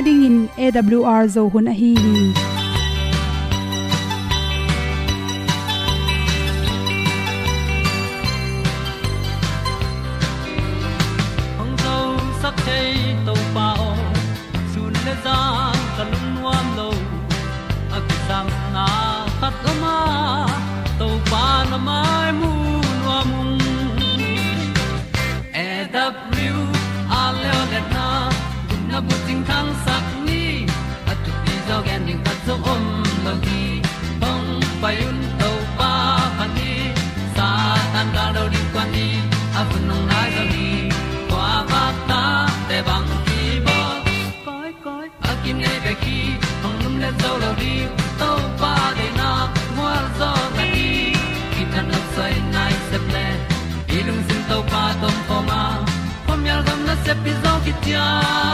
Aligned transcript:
ading 0.00 0.22
in 0.28 0.36
awr 0.66 1.28
zo 1.34 1.42
hun 1.52 1.68
a 1.72 1.74
hi 1.82 1.92
hi. 2.04 2.59
canción. 57.90 58.49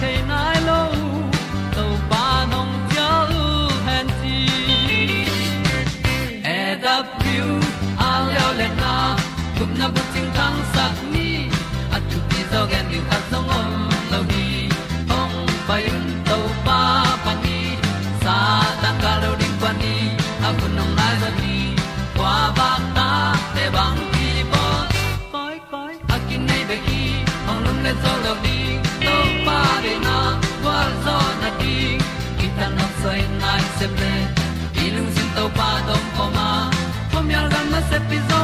came 0.00 0.37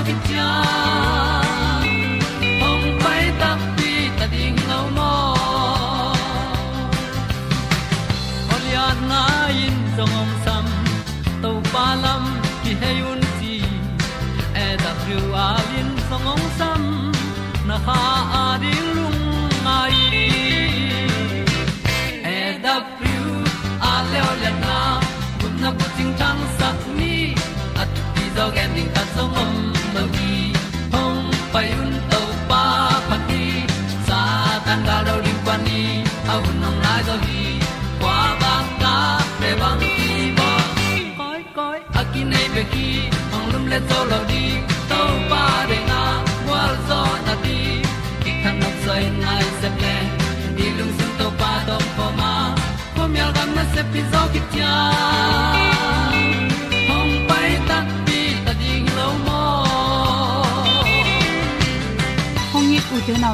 vi 0.06 0.14
cha. 0.28 0.50
Hom 2.60 2.82
pai 3.02 3.24
ta 3.40 3.50
pi 3.76 3.90
ta 4.18 4.26
ding 4.34 4.60
lo 4.70 4.80
mo 4.96 5.12
ol 8.54 8.64
ya 8.74 8.86
na 9.10 9.22
in 9.64 9.76
song 9.96 10.14
om 10.22 10.30
sam 10.44 10.66
to 11.42 11.50
pa 11.72 11.86
lam 12.04 12.24
ki 12.62 12.72
hay 12.80 12.98
un 13.12 13.20
ti 13.38 13.56
e 14.64 14.66
da 14.84 14.92
thru 15.02 15.20
a 15.46 15.48
lin 15.70 15.90
na 17.68 17.76
ha 17.86 18.43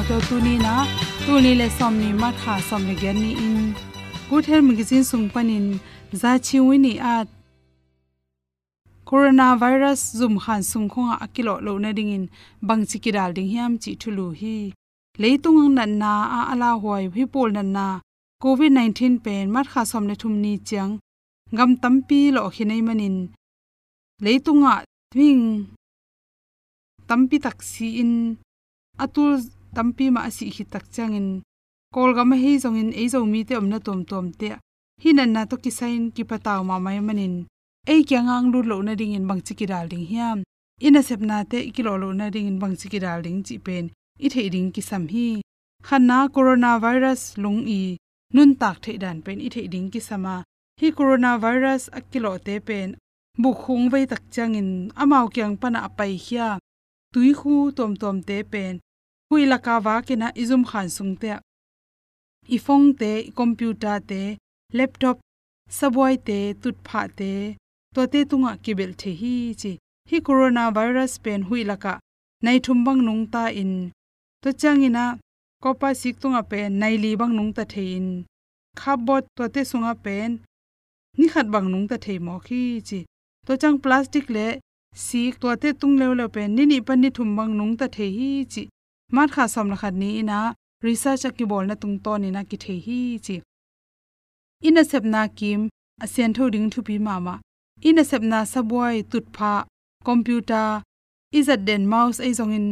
naw 0.01 0.07
to 0.07 0.17
tuni 0.27 0.57
na 0.57 0.73
tuni 1.25 1.53
le 1.61 1.67
somni 1.77 2.09
ma 2.21 2.29
kha 2.41 2.53
somni 2.69 2.95
gen 3.01 3.17
ni 3.21 3.31
in. 3.45 3.75
Good 4.29 4.45
health 4.49 4.65
magazine 4.69 5.03
sung 5.03 5.29
panin 5.29 5.79
za 6.13 6.31
chi 6.45 6.57
wini 6.57 6.93
at. 6.99 7.27
Coronavirus 9.05 10.01
zum 10.19 10.39
khan 10.39 10.63
sung 10.63 10.89
khonga 10.89 11.15
akilo 11.25 11.61
lo 11.65 11.77
na 11.77 11.91
ding 11.97 12.09
in 12.17 12.25
bang 12.67 12.83
chi 12.89 12.97
ki 13.03 13.11
dal 13.11 13.31
ding 13.33 13.49
hiam 13.53 13.77
chi 13.83 13.91
thulu 14.01 14.27
hi. 14.39 14.73
Leitung 15.21 15.75
nan 15.77 15.91
na, 16.01 16.11
a 16.37 16.39
ala 16.51 16.69
hoi 16.81 17.03
hi 17.15 17.25
pol 17.33 17.49
nan 17.57 17.69
na. 17.77 17.87
Covid 18.43 18.71
19 18.71 19.19
pen 19.25 19.51
mat 19.53 19.67
kha 19.71 19.81
somne 19.91 20.15
thum 20.21 20.33
ni 20.43 20.57
chiang. 20.67 20.93
Gam 21.57 21.71
tampi 21.81 22.19
lo 22.35 22.49
khinai 22.55 22.81
manin. 22.87 23.17
Leitunga 24.23 24.73
thing 25.13 25.43
tampi 27.07 27.37
taksi 27.45 27.87
in. 28.01 28.13
Atul 29.03 29.60
tampi 29.75 30.05
ma 30.13 30.21
asi 30.29 30.45
hi 30.55 30.63
tak 30.73 30.85
changin 30.95 31.27
kolga 31.93 32.23
ma 32.29 32.35
hi 32.43 32.51
zongin 32.63 32.91
ei 32.99 33.07
zo 33.13 33.19
mi 33.31 33.41
te 33.47 33.53
omna 33.61 33.79
tom 33.85 33.99
tom 34.09 34.27
te. 34.39 34.49
Hi 35.03 35.09
nan 35.17 35.33
na 35.35 35.41
to 35.49 35.55
ki 35.63 35.71
sain 35.79 36.03
ki 36.15 36.23
pataw 36.29 36.59
ma 36.69 36.75
mai 36.85 36.99
manin. 37.07 37.35
Ei 37.91 38.01
kya 38.07 38.19
ngang 38.27 38.47
lu 38.53 38.59
lo 38.69 38.77
na 38.87 38.93
ding 38.99 39.13
in 39.17 39.27
bang 39.29 39.41
chi 39.45 39.53
ki 39.59 39.65
dal 39.71 39.87
ding 39.91 40.05
hiam. 40.11 40.39
Ina 40.87 41.01
sep 41.07 41.21
na 41.29 41.37
te 41.51 41.59
ki 41.75 41.81
lo 41.87 41.93
lo 42.01 42.09
na 42.19 42.29
ding 42.33 42.47
in 42.51 42.59
bang 42.61 42.75
chi 42.79 42.87
ki 42.93 42.99
dal 43.05 43.19
ding 43.25 43.39
chi 43.47 43.55
pen. 43.65 43.85
I 44.25 44.27
thei 44.33 44.47
ding 44.53 44.69
ki 44.75 44.81
sam 44.89 45.03
hi. 45.13 45.27
Khanna 45.87 46.17
corona 46.33 46.71
virus 46.83 47.21
lung 47.43 47.61
i. 47.79 47.83
Nun 48.35 48.51
tak 48.61 48.77
thei 48.83 48.97
dan 49.03 49.17
pen, 49.25 49.41
i 49.47 49.49
thei 49.53 49.67
ding 49.73 49.89
ki 49.93 49.99
sama 50.09 50.35
hi 50.79 50.89
corona 50.97 51.31
virus 51.43 51.83
akilo 51.97 52.33
te 52.45 52.55
pen. 52.67 52.89
Bu 53.41 53.49
khung 53.61 53.85
vei 53.91 54.05
tak 54.11 54.23
changin. 54.33 54.69
Amao 55.01 55.25
kyang 55.33 55.55
pana 55.61 55.79
apai 55.87 56.13
hia 56.25 56.49
tui 57.13 57.33
khu 57.39 57.71
tom 57.77 57.91
tom 58.01 58.17
te 58.27 58.37
pen 58.51 58.73
hui 59.31 59.45
lakawa 59.51 59.95
kena 60.07 60.27
izum 60.41 60.63
khan 60.69 60.87
sungte 60.97 61.39
i 62.55 62.57
phone 62.57 62.93
te, 63.01 63.31
computer 63.39 63.95
te, 64.09 64.21
laptop 64.73 65.17
saboi 65.77 66.15
te, 66.27 66.39
tutpha 66.61 67.07
te 67.19 67.55
tote 67.95 68.19
tunga 68.29 68.57
kibel 68.63 68.91
the 68.97 69.11
hi 69.21 69.53
chi. 69.61 69.77
Hi 70.09 70.19
corona 70.19 70.63
virus 70.71 71.17
pen 71.23 71.41
hui 71.43 71.63
laka 71.63 71.93
nai 72.43 72.59
thumbang 72.59 73.01
nungta 73.07 73.43
in. 73.61 73.91
To 74.41 74.49
changina 74.61 75.05
kopa 75.63 75.89
sik 76.01 76.19
tunga 76.21 76.41
pe 76.51 76.59
nai 76.69 76.95
li 77.03 77.15
bang 77.15 77.33
nungta 77.37 77.63
thein 77.73 78.25
khabot 78.75 79.23
tote 79.37 79.61
sunga 79.71 79.93
pen, 80.03 80.39
ni 81.17 81.27
khat 81.33 81.47
bang 81.53 81.67
nungta 81.71 81.97
thei 82.05 82.19
mo 82.25 82.35
khi 82.39 82.81
chi. 82.87 82.99
To 83.45 83.57
chang 83.61 83.77
plastic 83.83 84.29
le, 84.35 84.47
sik 85.05 85.39
tote 85.41 85.69
tung 85.79 85.95
leo 85.99 86.13
le 86.19 86.27
pen, 86.35 86.49
ni 86.55 86.63
ni 86.65 86.77
pan 86.87 87.01
ni 87.01 87.09
thumbang 87.17 87.51
nungta 87.59 87.87
thei 87.95 88.11
hi 88.17 88.29
chi 88.53 88.63
mat 89.15 89.29
kha 89.35 89.43
som 89.53 89.67
la 89.71 89.77
khat 89.81 89.93
ni 90.01 90.09
na 90.29 90.39
research 90.87 91.23
ki 91.37 91.45
bol 91.51 91.65
na 91.69 91.75
tung 91.81 91.97
to 92.05 92.13
ni 92.21 92.29
na 92.35 92.41
ki 92.49 92.57
thei 92.63 92.79
hi 92.85 92.99
chi 93.25 93.35
ina 94.67 94.83
sep 94.91 95.03
na 95.13 95.21
kim 95.37 95.61
asian 96.03 96.31
tho 96.35 96.43
ding 96.53 96.67
thu 96.73 96.79
pi 96.87 96.95
ma 97.05 97.15
ma 97.25 97.35
ina 97.89 98.03
sep 98.11 98.23
na 98.31 98.39
saboi 98.53 98.95
tut 99.11 99.25
pha 99.35 99.53
computer 100.07 100.67
izat 101.39 101.61
den 101.67 101.83
mouse 101.93 102.19
ai 102.25 102.33
zong 102.39 102.53
in 102.59 102.67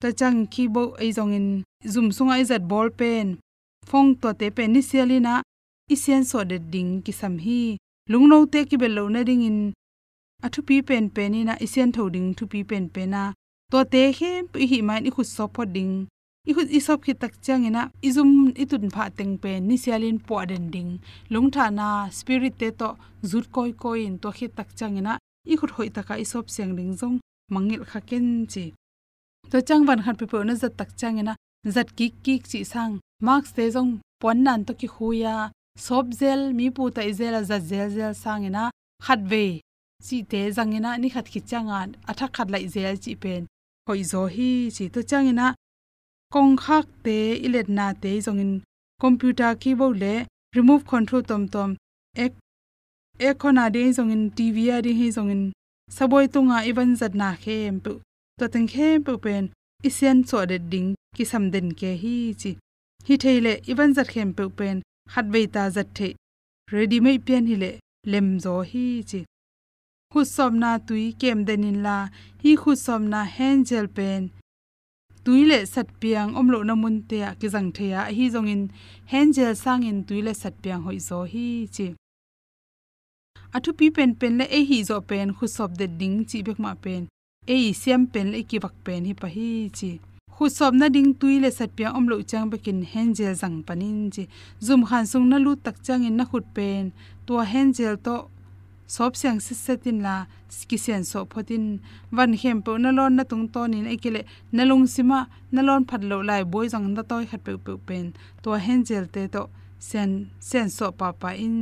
ta 0.00 0.08
chang 0.18 0.38
keyboard 0.52 0.90
ai 1.02 1.10
zong 1.18 1.32
in 1.38 1.48
zoom 1.92 2.08
sunga 2.16 2.34
izat 2.42 2.62
ball 2.70 2.88
pen 3.00 3.26
phong 3.90 4.10
to 4.20 4.28
te 4.40 4.46
pen 4.56 4.70
ni 4.74 4.82
sialina 4.88 5.34
isian 5.94 6.22
so 6.30 6.38
de 6.50 6.58
ding 6.72 6.92
ki 7.04 7.12
sam 7.20 7.34
hi 7.44 7.60
lungno 8.12 8.36
te 8.52 8.60
ki 8.68 8.76
bel 8.82 8.92
lo 8.98 9.04
na 9.14 9.20
ding 9.28 9.42
in 9.50 9.58
athu 10.46 10.60
pi 10.68 10.76
pen 10.88 11.04
pen 11.16 11.32
ina 11.40 11.54
isian 11.64 11.90
tho 11.94 12.02
ding 12.14 12.28
thu 12.36 12.44
pi 12.52 12.60
pen 12.70 12.84
pen 12.94 13.08
na 13.14 13.22
to 13.72 13.80
te 13.92 14.00
he 14.16 14.30
hi 14.70 14.78
mai 14.88 15.00
i 15.08 15.10
khut 15.16 15.26
so 15.26 15.44
pho 15.54 15.64
ding. 15.74 15.92
I 16.48 16.52
khut 16.56 16.72
i 16.78 16.80
sop 16.86 16.98
khi 17.04 17.12
tak 17.22 17.34
chang 17.44 17.62
ina 17.68 17.82
izum 18.08 18.30
itun 18.62 18.90
pha 18.94 19.04
teng 19.18 19.34
pen 19.42 19.68
ni 19.68 19.76
sialin 19.82 20.18
po 20.26 20.44
den 20.50 20.64
ding. 20.74 20.90
Lung 21.32 21.48
tha 21.54 21.64
na 21.78 21.86
spirit 22.18 22.54
te 22.60 22.68
to 22.80 22.88
zut 23.30 23.46
koi 23.54 23.70
koi 23.82 24.00
in 24.08 24.18
to 24.22 24.28
khi 24.36 24.46
tak 24.56 24.68
chang 24.78 24.98
ina 25.00 25.14
i 25.52 25.56
khut 25.60 25.70
hoi 25.76 25.88
taka 25.96 26.14
i 26.22 26.26
sop 26.32 26.46
siang 26.54 26.72
ding 26.78 26.90
jong 27.00 27.16
mangil 27.54 27.82
kha 27.90 28.00
ken 28.08 28.26
chi. 28.52 28.64
To 29.50 29.58
chang 29.68 29.86
van 29.88 30.02
khat 30.04 30.16
pe 30.20 30.26
po 30.32 30.42
na 30.48 30.54
zat 30.62 30.74
tak 30.80 30.90
chang 31.00 31.16
ina 31.22 31.34
zat 31.74 31.88
kik 31.98 32.14
kik 32.24 32.42
chi 32.50 32.60
sang 32.72 32.92
marks 33.26 33.50
te 33.56 33.64
jong 33.74 33.90
pon 34.20 34.38
nan 34.46 34.60
to 34.66 34.72
ki 34.80 34.88
huya, 34.94 35.36
sop 35.86 36.06
zel 36.20 36.40
mi 36.58 36.66
pu 36.76 36.82
ta 36.96 37.02
izela 37.10 37.40
za 37.50 37.58
zel 37.70 37.88
zel 37.96 38.12
sang 38.24 38.44
ina 38.48 38.64
khat 39.06 39.20
ve. 39.30 39.46
Chi 40.06 40.16
te 40.30 40.40
zangina 40.56 40.90
ni 41.00 41.08
khat 41.14 41.26
ki 41.32 41.40
changa 41.50 41.78
atha 42.10 42.26
khat 42.36 42.48
lai 42.54 42.64
zel 42.74 42.96
chi 43.04 43.14
pen 43.24 43.42
khoi 43.86 44.02
zo 44.12 44.22
hi 44.34 44.50
chi 44.76 44.84
to 44.94 45.00
changina 45.10 45.46
kong 46.34 46.56
khak 46.64 46.86
te, 47.04 47.18
ilet 47.46 47.68
na 47.68 47.86
te 48.02 48.10
zongin 48.26 48.52
computer 49.02 49.50
keyboard 49.62 49.96
le, 50.02 50.14
remove 50.56 50.82
control 50.92 51.22
tom 51.30 51.42
tom. 51.54 51.70
Ek 52.24 52.32
ek 53.28 53.36
khona 53.42 53.64
de 53.74 53.82
zongin 53.98 54.24
tv 54.36 54.56
a 54.74 54.76
de 54.86 54.92
hi 54.98 55.06
zongin 55.16 55.42
saboi 55.96 56.26
tunga 56.34 56.58
even 56.70 56.90
zat 57.00 57.14
na 57.20 57.28
khem 57.42 57.74
pu. 57.84 57.92
To 58.38 58.44
teng 58.52 58.68
khem 58.72 59.04
pu 59.06 59.12
pen, 59.24 59.44
isian 59.88 60.18
cho 60.28 60.38
de 60.50 60.58
ding 60.72 60.88
ki 61.16 61.24
sam 61.30 61.44
den 61.52 61.68
ke 61.80 61.90
hi 62.02 62.16
chi. 62.40 62.50
Hi 63.06 63.14
theile 63.22 63.52
even 63.70 63.90
zat 63.96 64.08
khem 64.14 64.30
pu 64.36 64.44
pen 64.58 64.76
khat 65.12 65.26
ve 65.32 65.42
ta 65.54 65.64
zat 65.76 65.88
the 65.96 66.08
ready 66.74 66.98
mai 67.04 67.18
pian 67.26 67.44
hi 67.50 67.56
le, 67.62 67.70
lem 68.12 68.28
zo 68.44 68.54
hi 68.70 68.86
chi 69.10 69.20
khut 70.12 70.28
som 70.36 70.52
na 70.62 70.70
tui 70.88 71.06
kem 71.20 71.38
denin 71.48 71.78
la, 71.86 71.98
hi 72.42 72.52
khut 72.62 72.78
som 72.86 73.02
na 73.12 73.20
hand 73.36 73.66
gel 73.68 73.88
pen 73.96 74.22
tuile 75.24 75.66
sat 75.66 75.86
piang 76.00 76.34
omlo 76.40 76.58
na 76.66 76.74
mun 76.74 76.96
te 77.08 77.18
ki 77.40 77.48
jang 77.54 77.70
theya 77.76 78.00
hi 78.16 78.24
zongin 78.34 78.62
sang 79.62 79.82
gel 79.86 79.98
tui 80.08 80.20
le 80.26 80.32
sat 80.34 80.54
piang 80.62 80.82
hoi 80.86 80.98
zo 81.08 81.18
hi 81.32 81.46
chi. 81.74 81.86
Athu 83.56 83.70
pi 83.78 83.86
pen 83.96 84.10
pen 84.20 84.32
le 84.38 84.44
e 84.58 84.60
hi 84.68 84.78
zo 84.88 84.96
pen 85.10 85.28
khu 85.36 85.46
sop 85.56 85.70
de 85.80 85.86
ding 86.00 86.16
chi 86.28 86.38
bek 86.46 86.58
ma 86.64 86.72
pen. 86.84 87.02
E 87.54 87.56
siam 87.80 88.02
pen 88.12 88.26
le 88.32 88.38
e 88.42 88.48
ki 88.50 88.58
bak 88.64 88.74
pen 88.84 89.04
hi 89.08 89.14
pa 89.22 89.28
hi 89.36 89.50
chi. 89.78 89.90
Khu 90.34 90.44
sop 90.58 90.72
na 90.80 90.86
ding 90.94 91.10
tui 91.20 91.34
le 91.44 91.50
sat 91.58 91.70
piang 91.76 91.94
omlo 91.98 92.16
chang 92.30 92.46
bekin 92.52 92.80
hand 92.92 93.12
gel 93.16 93.34
jang 93.40 93.58
panin 93.66 94.10
chi. 94.14 94.24
Zum 94.66 94.82
khan 94.88 95.04
sung 95.10 95.26
na 95.30 95.36
lu 95.44 95.52
tak 95.64 95.76
chang 95.86 96.02
in 96.08 96.16
na 96.18 96.24
khut 96.30 96.46
pen. 96.56 96.84
To 97.26 97.32
hand 97.52 97.70
gel 97.76 97.96
to 98.06 98.14
sop 98.92 99.12
siang 99.20 99.40
si 99.40 99.54
setin 99.64 99.98
la 100.06 100.14
ski 100.56 100.76
skisen 100.76 101.02
so 101.10 101.18
photin 101.32 101.64
van 102.16 102.32
hem 102.40 102.58
po 102.64 102.72
na 102.76 102.90
lon 102.98 103.12
na 103.16 103.24
tung 103.30 103.46
ton 103.54 103.72
in 103.78 103.86
ekile 103.94 104.20
na 104.56 104.62
lung 104.70 104.84
sima 104.94 105.20
na 105.54 105.60
lon 105.68 105.82
phat 105.88 106.02
lo 106.10 106.16
lai 106.28 106.42
boi 106.52 106.66
jang 106.72 106.88
da 106.96 107.02
toy 107.10 107.24
khat 107.30 107.40
pe 107.46 107.52
pe 107.64 107.72
pen. 107.86 108.06
To 108.42 108.48
hen 108.64 108.80
jel 108.88 109.06
te 109.14 109.22
to 109.34 109.42
sen 109.88 110.10
sen 110.48 110.68
so 110.76 110.86
pa 110.98 111.08
pa 111.20 111.30
in. 111.46 111.56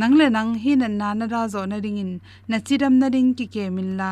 Nang 0.00 0.14
le 0.18 0.26
nang 0.36 0.50
hi 0.62 0.72
na 0.80 0.88
na 1.00 1.08
na 1.18 1.24
ra 1.32 1.42
zo 1.52 1.60
na 1.70 1.76
ring 1.84 1.98
in. 2.04 2.12
Na 2.50 2.56
chidam 2.66 2.94
na 3.00 3.06
ring 3.14 3.30
ki 3.38 3.46
ke 3.54 3.64
min 3.76 3.90
la. 4.00 4.10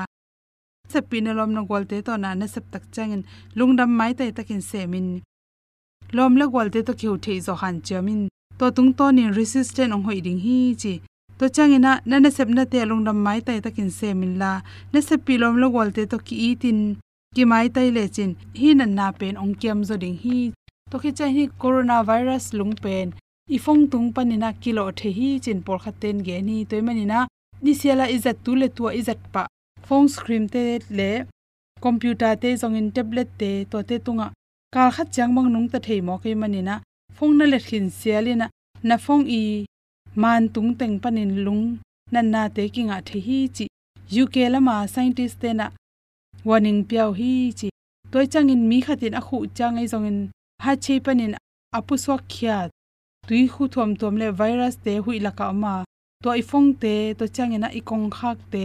Sapina 0.92 1.32
lom 1.38 1.50
na 1.56 1.62
gol 1.70 1.84
te 1.90 1.96
to 2.06 2.12
na 2.22 2.30
na 2.40 2.46
sap 2.54 2.64
tak 2.72 2.84
chang 2.94 3.10
changin 3.10 3.22
lungdam 3.58 3.90
mai 3.98 4.12
tai 4.18 4.30
takin 4.36 4.62
se 4.70 4.80
min. 4.92 5.08
Lom 6.16 6.32
la 6.40 6.46
gol 6.54 6.68
te 6.74 6.80
to 6.86 6.92
khiu 7.00 7.14
thei 7.24 7.38
zo 7.46 7.54
han 7.62 7.76
chamin 7.86 8.20
to 8.58 8.66
tung 8.76 8.92
to 8.98 9.06
ni 9.16 9.24
resistant 9.38 9.92
ong 9.94 10.04
hoi 10.06 10.20
ding 10.26 10.40
hi 10.46 10.56
chi 10.82 10.94
to 11.38 11.48
changina 11.48 12.00
nana 12.06 12.30
sepna 12.36 12.64
te 12.72 12.78
lungdam 12.90 13.18
mai 13.26 13.40
tai 13.46 13.60
takin 13.60 13.90
se 13.90 14.14
min 14.14 14.38
la. 14.38 14.52
Na 14.92 15.00
se 15.00 15.16
pilom 15.26 15.54
lo 15.60 15.70
gol 15.74 15.90
te 15.96 16.06
to 16.12 16.18
ki 16.26 16.36
itin, 16.50 16.80
ki 17.34 17.44
mai 17.44 17.68
tai 17.68 17.88
le 17.96 18.08
chin. 18.08 18.30
Hi 18.60 18.74
na 18.74 18.84
na 18.84 19.06
pen 19.18 19.36
ong 19.42 19.54
kiam 19.60 19.84
zo 19.88 19.96
ding 20.02 20.18
hi. 20.24 20.52
To 20.90 20.98
khi 21.02 21.10
chai 21.18 21.30
hi 21.36 21.44
corona 21.60 21.96
virus 22.08 22.52
lung 22.58 22.74
pen. 22.84 23.14
I 23.48 23.58
phong 23.64 23.82
tung 23.90 24.12
panina 24.14 24.50
kilo 24.62 24.90
the 24.98 25.08
hi 25.18 25.28
chin 25.44 25.62
por 25.66 25.78
khaten 25.78 26.16
ge 26.26 26.36
ni 26.48 26.64
toy 26.64 26.80
manina 26.80 27.26
ni 27.62 27.72
siala 27.80 28.04
izat 28.16 28.36
tu 28.44 28.52
le 28.60 28.68
tu 28.76 28.82
izat 29.00 29.20
pa. 29.32 29.46
Phone 29.86 30.08
screen 30.08 30.48
te 30.48 30.80
le, 30.98 31.26
computer 31.80 32.32
te 32.42 32.56
zong 32.60 32.76
in 32.80 32.90
tablet 32.90 33.28
te 33.38 33.50
to 33.70 33.82
te 33.88 33.98
tunga. 33.98 34.32
Kal 34.74 34.90
khat 34.90 35.08
chang 35.14 35.32
mang 35.34 35.48
nung 35.52 35.68
ta 35.72 35.78
thei 35.86 36.00
mo 36.00 36.18
ke 36.22 36.30
manina 36.42 36.74
phong 37.16 37.36
na 37.38 37.44
le 37.52 37.58
khin 37.66 37.86
sialina. 37.98 38.46
Na 38.82 38.96
phong 38.96 39.24
i 39.40 39.64
man 40.22 40.48
tung 40.54 40.74
teng 40.78 40.96
panin 41.02 41.44
lung, 41.44 41.64
nan 42.12 42.26
na 42.32 42.48
te 42.48 42.62
kinga 42.74 42.98
the 43.08 43.18
hi 43.26 43.38
chi. 43.56 43.66
Uk 44.22 44.36
lama 44.52 44.86
scientist 44.92 45.40
te 45.40 45.52
na, 45.52 45.66
warning 46.44 46.84
piao 46.88 47.12
hi 47.18 47.52
chi. 47.58 47.68
Toy 48.10 48.26
changin 48.32 48.62
mi 48.68 48.78
khatin 48.86 49.14
a 49.20 49.20
khu 49.26 49.36
changai 49.56 49.86
zongin, 49.92 50.18
ha 50.64 50.72
che 50.84 50.94
panin 51.04 51.34
apu 51.76 51.94
swak 52.04 52.22
khia 52.32 52.58
tui 53.26 53.48
khu 53.52 53.68
thom 53.74 53.90
tom 54.00 54.14
le 54.20 54.28
virus 54.40 54.76
te 54.84 54.92
hui 55.04 55.18
laka 55.26 55.46
ma 55.62 55.74
to 56.22 56.30
i 56.40 56.42
phong 56.50 56.68
te 56.82 56.94
to 57.18 57.24
changina 57.36 57.68
i 57.78 57.80
kong 57.88 58.08
khak 58.16 58.38
te. 58.52 58.64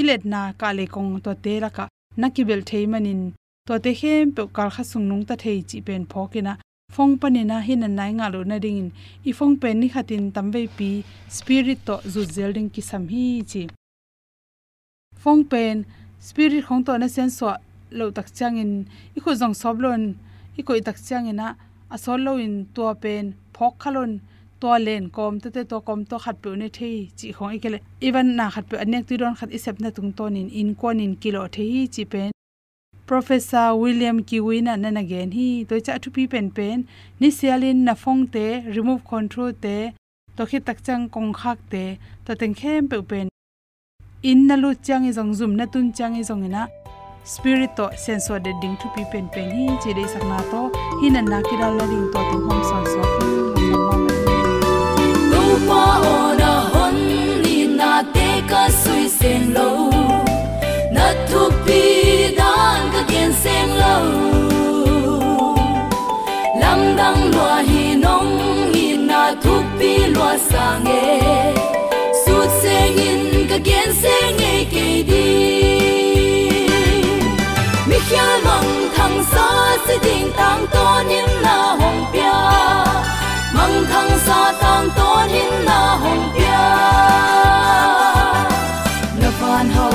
Ilet 0.00 0.22
na 0.32 0.40
ka 0.60 0.68
le 0.78 0.84
kong 0.94 1.12
to 1.24 1.32
te 1.44 1.52
laka 1.64 1.84
nakibel 2.20 2.60
thei 2.68 2.84
manin. 2.92 3.22
To 3.66 3.74
te 3.84 3.90
hem 4.00 4.32
pe 4.36 4.42
kal 4.56 4.70
kha 4.74 4.82
sung 4.90 5.06
nung 5.08 5.24
ta 5.28 5.34
thei 5.42 5.58
chi 5.68 5.78
pen 5.86 6.02
phokina 6.10 6.52
phong 6.94 7.14
panina 7.20 7.56
hin 7.66 7.82
an 7.86 7.94
nai 7.98 8.12
nga 8.18 8.26
lo 8.34 8.40
na 8.50 8.56
ding 8.64 8.78
in 8.82 8.88
i 9.28 9.32
phong 9.38 9.54
pen 9.62 9.76
ni 9.80 9.88
khatin 9.94 10.24
tambe 10.34 10.62
pi, 10.76 10.90
spirit 11.36 11.80
to 11.86 11.94
zu 12.12 12.22
zelding 12.34 12.68
ki 12.74 12.82
sam 12.90 13.02
hi 13.12 13.24
chi. 13.50 13.62
Phong 15.22 15.42
pen 15.50 15.76
spirit 16.28 16.62
khong 16.66 16.82
to 16.86 16.92
na 16.98 17.08
sen 17.14 17.30
so 17.38 17.46
lo 17.98 18.06
tak 18.16 18.28
chang 18.36 18.56
in 18.64 18.72
i 19.16 19.18
kho 19.24 19.30
jong 19.40 19.54
sob 19.62 19.76
lon, 19.84 20.02
i 20.58 20.62
koi 20.66 20.80
tak 20.86 20.98
chang 21.06 21.26
ina 21.32 21.48
a 21.94 21.96
sol 22.04 22.20
lo 22.26 22.32
in 22.46 22.54
to 22.74 22.84
pen, 23.02 23.24
phok 23.56 23.74
khalon 23.82 24.12
to 24.60 24.68
len 24.86 25.04
kom 25.16 25.34
te 25.42 25.48
te 25.54 25.62
to 25.70 25.76
kom 25.86 26.00
to 26.10 26.16
khat 26.24 26.36
pe 26.42 26.50
ne 26.60 26.68
thei 26.76 26.96
chi 27.18 27.28
khong 27.36 27.52
i 27.56 27.58
kele 27.64 27.78
even 28.06 28.28
na 28.38 28.46
khat 28.54 28.64
pe 28.70 28.76
anek 28.84 29.02
tu 29.08 29.14
don 29.22 29.34
khat 29.38 29.50
i 29.56 29.58
sep 29.64 29.76
na 29.82 29.88
tung 29.96 30.12
ton 30.18 30.34
in 30.40 30.48
in 30.60 30.70
kon 30.80 30.98
in 31.04 31.12
kilo 31.22 31.42
thei 31.54 31.88
chi 31.94 32.04
pen 32.12 32.33
professor 33.06 33.74
william 33.76 34.22
kiwina 34.22 34.76
nana 34.76 35.00
again 35.00 35.30
hi 35.32 35.64
to 35.68 35.80
cha 35.80 35.98
thu 35.98 36.10
pi 36.10 36.26
pen 36.26 36.50
pen, 36.50 36.86
ni 37.20 37.28
sialin 37.30 37.84
na 37.88 37.94
phong 37.94 38.26
te, 38.26 38.46
remove 38.76 39.02
control 39.12 39.52
te, 39.64 39.76
to 40.36 40.46
khi 40.46 40.58
tak 40.60 40.78
chang 40.86 41.08
kong 41.08 41.32
khak 41.40 41.58
te, 41.70 41.84
to 42.24 42.34
teng 42.40 42.54
khem 42.54 42.88
pe 42.88 43.02
pen. 43.10 43.28
In 44.22 44.46
na 44.46 44.56
lu 44.56 44.74
chang 44.86 45.04
e 45.04 45.12
i 45.12 45.16
jong 45.18 45.34
zum, 45.38 45.56
na 45.56 45.66
tun 45.66 45.92
chang 45.92 46.16
e 46.16 46.24
i 46.24 46.28
jong 46.30 46.44
ina 46.48 46.64
e 46.66 46.84
spirit 47.24 47.70
to 47.76 47.90
sensor 48.04 48.38
de 48.38 48.52
ding 48.62 48.76
thu 48.80 48.88
pi 48.96 49.02
pen 49.12 49.28
pen 49.34 49.48
hi 49.56 49.64
che 49.84 49.92
de 49.98 50.04
sakna 50.16 50.38
to, 50.50 50.60
hi 51.00 51.08
na 51.14 51.20
na 51.32 51.38
ki 51.48 51.56
dal 51.60 51.72
la 51.78 51.86
ding 51.92 52.06
to 52.12 52.20
teng 52.30 52.53
loa 70.64 70.72
sa 70.72 70.78
nghe 70.84 71.34
in 73.08 73.48
ka 73.50 73.58
kiên 73.64 73.88
sen 74.02 74.36
nghe 74.40 74.64
kê 74.72 75.02
đi 75.08 75.26
mi 77.88 77.98
khia 78.08 78.28
mang 78.44 78.70
thăng 78.96 79.24
sa 79.32 79.48
sẽ 79.86 79.94
ding 80.04 80.30
tang 80.36 80.66
to 80.74 81.02
nim 81.08 81.28
na 81.42 81.56
hồng 81.80 82.04
pia 82.12 82.36
mang 83.56 83.84
thăng 83.92 84.18
sa 84.26 84.52
tang 84.60 84.88
to 84.96 85.26
nim 85.32 85.52
na 85.66 85.80
hồng 86.02 86.30
pia 86.34 86.62
na 89.20 89.30
van 89.40 89.68
hậu 89.68 89.93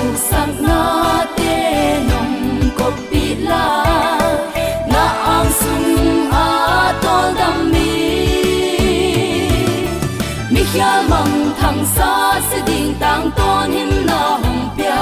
cha 10.80 11.02
mong 11.10 11.52
mang 11.62 11.86
xa 11.96 12.42
sẽ 12.52 12.62
se 12.68 12.94
tang 13.00 13.32
tôn 13.38 13.72
hin 13.72 14.06
na 14.06 14.20
hồng 14.44 14.70
pia. 14.78 14.96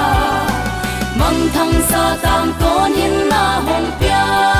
Mang 1.20 1.48
thăng 1.54 1.72
xa 1.88 2.16
tang 2.22 2.52
tôn 2.60 2.92
hin 2.92 3.28
na 3.28 3.60
hồng 3.66 3.90
pia. 4.00 4.57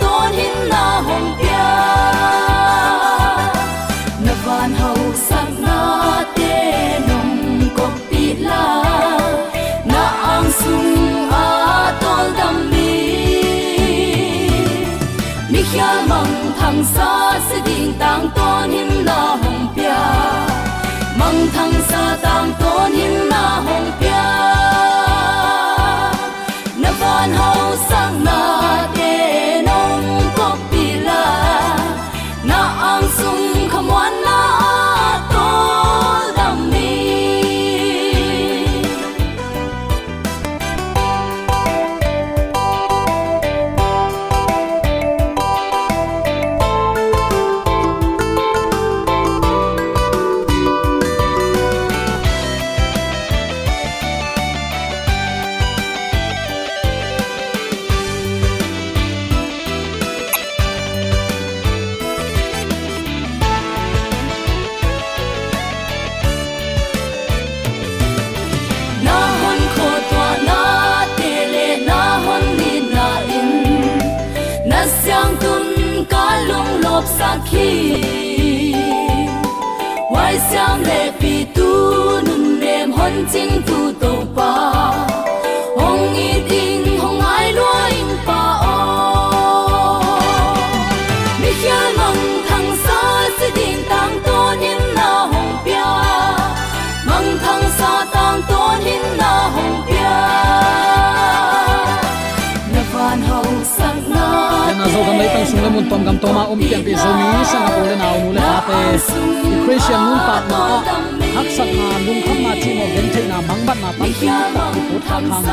To 0.00 0.12
nin 0.36 0.54
na 0.70 0.84
hong 1.06 1.28
pia 1.38 1.68
na 4.24 4.34
van 4.44 4.72
hậu 4.80 5.12
sa 5.28 5.37
thang 16.78 16.86
sa 16.94 17.40
sẽ 17.50 17.60
ding 17.66 17.92
tang 17.98 18.30
tôn 18.34 18.70
nin 18.70 19.04
na 19.04 19.36
hồng 19.42 19.66
pia. 19.76 19.98
Mang 21.18 21.46
thang 21.54 21.72
sa 21.88 22.16
tang 22.22 22.52
tôn 22.60 22.92
nin 22.92 23.28
na 23.28 23.62
hồng 23.66 23.90
pia. 24.00 24.07
Lop 77.28 77.40
khi 77.50 77.94
wai 80.10 80.38
syang 80.50 80.82
lệ 80.82 81.10
pi 81.20 81.44
tu 81.54 81.72
nung 82.26 82.60
lem 82.60 82.92
hôn 82.92 83.12
ching 83.32 83.62
tu 83.66 83.92
tổ 84.00 84.24
pa. 84.36 85.07
Zo 104.98 105.04
gam 105.06 105.18
lai 105.18 105.28
tang 105.34 105.46
sung 105.46 105.62
le 105.62 105.70
mun 105.70 105.84
tom 105.90 106.00
gam 106.06 106.18
toma 106.22 106.42
om 106.52 106.58
pian 106.58 106.82
pi 106.86 106.92
zo 107.02 107.10
mi 107.18 107.26
sang 107.50 107.66
a 107.68 107.70
pole 107.74 107.94
nau 108.02 108.16
nu 108.22 108.30
le 108.36 108.42
ha 108.50 108.58
te 108.68 108.80
christian 109.64 110.00
nun 110.06 110.18
ta 110.28 110.36
na 110.50 110.60
hak 111.36 111.48
sak 111.56 111.70
na 111.78 111.86
lung 112.06 112.20
kham 112.26 112.38
ma 112.44 112.52
chi 112.62 112.70
mo 112.78 112.86
gen 112.94 113.06
thai 113.14 113.24
na 113.30 113.38
mang 113.48 113.62
bat 113.66 113.78
na 113.82 113.90
tam 113.98 114.10
pi 114.20 114.28
ta 114.54 114.64
ki 114.74 114.80
pu 114.88 114.96
tha 115.08 115.16
khang 115.28 115.46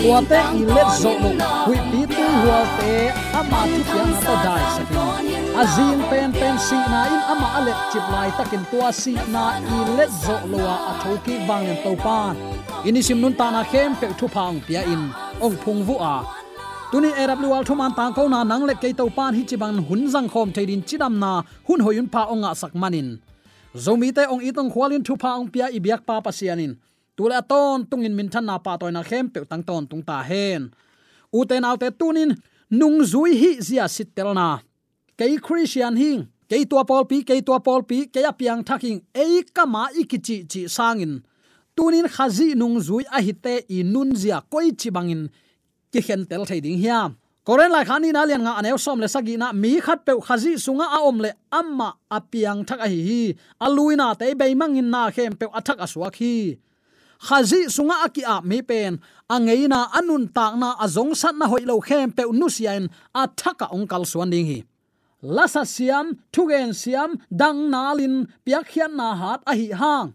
tua 0.00 0.18
te 0.30 0.40
i 0.58 0.60
let 0.74 0.90
zo 1.02 1.12
mo 1.22 1.30
hui 1.66 1.78
pi 1.90 2.00
tu 2.16 2.26
hua 2.42 2.58
te 2.78 2.92
ama 3.40 3.60
chi 3.72 3.80
pian 3.92 4.08
na 4.12 4.20
to 4.26 4.34
dai 4.46 4.62
sa 4.74 4.82
sakin 4.90 5.44
azin 5.62 5.98
pen 6.10 6.30
pen 6.40 6.54
si 6.66 6.78
na 6.92 7.00
in. 7.14 7.22
Ama 7.32 7.48
alet 7.58 7.78
chip 7.92 8.04
lai 8.14 8.28
takin 8.38 8.62
tua 8.70 8.88
si 9.02 9.12
na 9.34 9.44
i 9.74 9.78
let 9.96 10.10
zo 10.24 10.36
lo 10.50 10.58
wa 10.66 10.76
a 10.76 10.90
athoki 10.90 11.34
wang 11.48 11.64
en 11.72 11.78
to 11.84 11.92
pan 12.04 12.34
ini 12.88 13.00
sim 13.06 13.18
nun 13.22 13.34
ta 13.40 13.46
na 13.54 13.62
khem 13.72 13.90
pe 14.00 14.06
thu 14.18 14.26
phang 14.34 14.56
pia 14.66 14.82
in. 14.94 15.02
Ong 15.44 15.56
phung 15.62 15.80
vu 15.86 15.94
a 15.98 16.14
à, 16.14 16.41
tuni 16.92 17.10
awl 17.16 17.64
thuman 17.64 17.92
tang 17.96 18.12
ko 18.12 18.28
na 18.28 18.44
nang 18.44 18.64
le 18.68 18.74
ke 18.82 18.92
to 18.92 19.08
pan 19.16 19.32
hi 19.34 19.42
chibang 19.48 19.80
hun 19.88 20.02
jang 20.12 20.28
khom 20.32 20.48
thein 20.54 20.82
chidam 20.88 21.14
na 21.22 21.42
hun 21.66 21.80
hoyun 21.80 22.08
pa 22.14 22.22
onga 22.32 22.50
sak 22.54 22.74
manin 22.74 23.08
zomi 23.84 24.08
te 24.16 24.22
ong 24.32 24.42
itong 24.48 24.70
khwalin 24.72 25.02
thu 25.06 25.16
pa 25.16 25.30
ong 25.40 25.48
pia 25.52 25.66
ibyak 25.78 26.04
pa 26.08 26.20
pasianin 26.20 26.72
tula 27.16 27.40
ton 27.50 27.86
tungin 27.90 28.14
min 28.18 28.28
than 28.28 28.44
na 28.46 28.58
pa 28.58 28.76
toy 28.76 28.90
na 28.90 29.02
khem 29.02 29.28
pe 29.32 29.40
tang 29.50 29.62
ton 29.62 29.86
tung 29.86 30.02
ta 30.02 30.22
hen. 30.22 30.70
U 31.32 31.44
te 31.48 31.56
naw 31.60 31.76
te 31.76 31.88
tunin 31.90 32.30
nung 32.70 33.00
zui 33.12 33.32
hi 33.40 33.50
zia 33.60 33.88
sitel 33.88 34.34
na. 34.34 34.60
Ke 35.18 35.26
christian 35.46 35.96
hing 35.96 36.28
ke 36.48 36.56
tua 36.70 36.84
pol 36.84 37.04
pi 37.10 37.22
ke 37.28 37.40
tua 37.46 37.60
pol 37.60 37.82
pi 37.88 37.98
ke 38.14 38.20
apiang 38.30 38.60
thaking 38.64 39.00
ei 39.14 39.42
kama 39.56 39.88
ikichi 40.00 40.36
chi 40.50 40.62
sangin 40.76 41.22
tunin 41.76 42.08
khazi 42.14 42.48
nung 42.54 42.76
zui 42.80 43.04
a 43.16 43.18
hite 43.26 43.64
i 43.68 43.82
nun 43.82 44.16
zia 44.16 44.40
koi 44.52 44.68
chi 44.80 44.90
bangin 44.90 45.28
ki 45.92 46.00
khen 46.06 46.22
tel 46.30 46.44
thei 46.48 46.60
ding 46.64 46.80
hiam. 46.82 47.10
Koren 47.46 47.70
lai 47.74 47.84
khani 47.84 48.10
na 48.12 48.22
lian 48.28 48.42
nga 48.46 48.52
anew 48.58 48.78
som 48.78 48.98
le 49.02 49.08
sagi 49.14 49.36
na 49.36 49.52
mi 49.52 49.80
khat 49.86 50.00
pe 50.06 50.12
khazi 50.26 50.52
sunga 50.64 50.86
a 50.96 50.98
om 51.08 51.18
le 51.24 51.30
amma 51.50 51.88
apiang 52.16 52.60
thak 52.68 52.80
a 52.86 52.88
hi 52.92 53.00
hi. 53.08 53.22
Aluina 53.64 54.06
te 54.18 54.34
be 54.40 54.46
mangin 54.60 54.88
na 54.94 55.10
khem 55.14 55.32
pe 55.40 55.46
athak 55.58 55.78
aswa 55.84 56.08
khi 56.16 56.34
khazi 57.26 57.60
sunga 57.76 57.96
aki 58.06 58.22
a 58.34 58.36
mi 58.50 58.58
pen. 58.62 58.92
Angeina 59.34 59.80
anun 59.98 60.24
tak 60.36 60.54
na 60.62 60.68
azong 60.84 61.12
sat 61.20 61.34
na 61.40 61.46
hoilo 61.52 61.76
khem 61.88 62.08
pe 62.16 62.22
nu 62.40 62.48
sian 62.56 62.82
athaka 63.22 63.66
ongkal 63.74 64.04
suan 64.12 64.30
ding 64.32 64.46
hi. 64.50 64.58
Lasa 65.22 65.62
siam, 65.74 66.06
thugen 66.32 66.74
siam, 66.74 67.10
dang 67.40 67.70
nalin 67.70 68.26
piak 68.44 68.66
hian 68.72 68.92
na 68.98 69.08
hat 69.20 69.40
a 69.50 69.52
hi 69.54 69.68
hang 69.80 70.08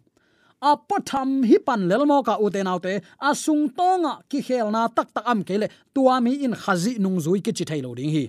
apotham 0.62 1.44
hi 1.46 1.58
pan 1.60 1.88
lelmo 1.90 2.24
ka 2.26 2.38
uten 2.42 2.68
autte 2.68 3.02
sung 3.36 3.70
tonga 3.78 4.10
ah 4.10 4.18
ki 4.30 4.40
khelna 4.42 4.90
tak 4.96 5.14
tak 5.14 5.26
am 5.26 5.44
kele 5.44 5.68
tuami 5.94 6.44
in 6.46 6.54
khazi 6.54 6.98
nung 7.00 7.20
zui 7.20 7.42
ki 7.46 7.52
chithai 7.58 7.82
lo 7.82 7.94
ding 7.96 8.10
hi. 8.10 8.26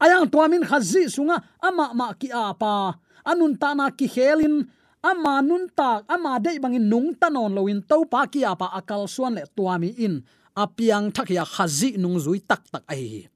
Ayang 0.00 0.26
tuamin 0.32 0.64
khazi 0.64 1.08
sunga 1.14 1.36
ama 1.60 1.92
ma 1.94 2.12
ki 2.20 2.28
apa 2.32 2.96
anun 3.30 3.54
ta 3.60 3.74
na 3.74 3.90
ki 3.90 4.06
khelin 4.08 4.64
ama 5.02 5.42
nun 5.42 5.68
tak 5.78 6.08
ama 6.08 6.40
dei 6.40 6.58
bangin 6.58 6.88
nung 6.88 7.12
tanon 7.20 7.52
loin 7.56 7.80
to 7.90 8.04
pa 8.12 8.24
ki 8.32 8.40
apa 8.44 8.66
akal 8.78 9.04
suan 9.08 9.34
le 9.36 9.44
tuami 9.56 9.90
in. 10.06 10.24
Apiang 10.54 11.10
thakya 11.10 11.44
khazi 11.44 11.98
nung 11.98 12.16
zui 12.24 12.38
tak 12.38 12.62
tak 12.72 12.84
ai 12.86 13.26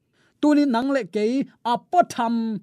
tunin 0.41 0.71
nang 0.71 0.89
le 0.95 1.03
ke 1.03 1.43
apotham 1.63 2.59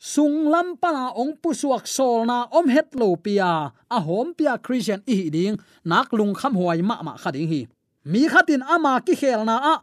sung 0.00 0.48
lam 0.48 0.80
pana 0.80 1.12
ong 1.12 1.36
pu 1.36 1.52
suak 1.52 1.84
sol 1.84 2.24
na 2.24 2.48
om 2.48 2.72
het 2.72 2.96
lo 2.96 3.20
pia. 3.20 3.68
A 3.68 3.98
hom 4.00 4.32
pia 4.32 4.56
christian 4.56 5.04
i 5.04 5.28
ding. 5.28 5.60
Nak 5.84 6.08
lung 6.16 6.32
kham 6.32 6.56
huai 6.56 6.80
ma 6.80 7.04
ma 7.04 7.20
khading 7.20 7.48
hi. 7.52 7.60
Mi 8.08 8.24
khatin 8.32 8.64
ama 8.64 9.04
ki 9.04 9.14
khel 9.20 9.44
na 9.44 9.56
a. 9.60 9.74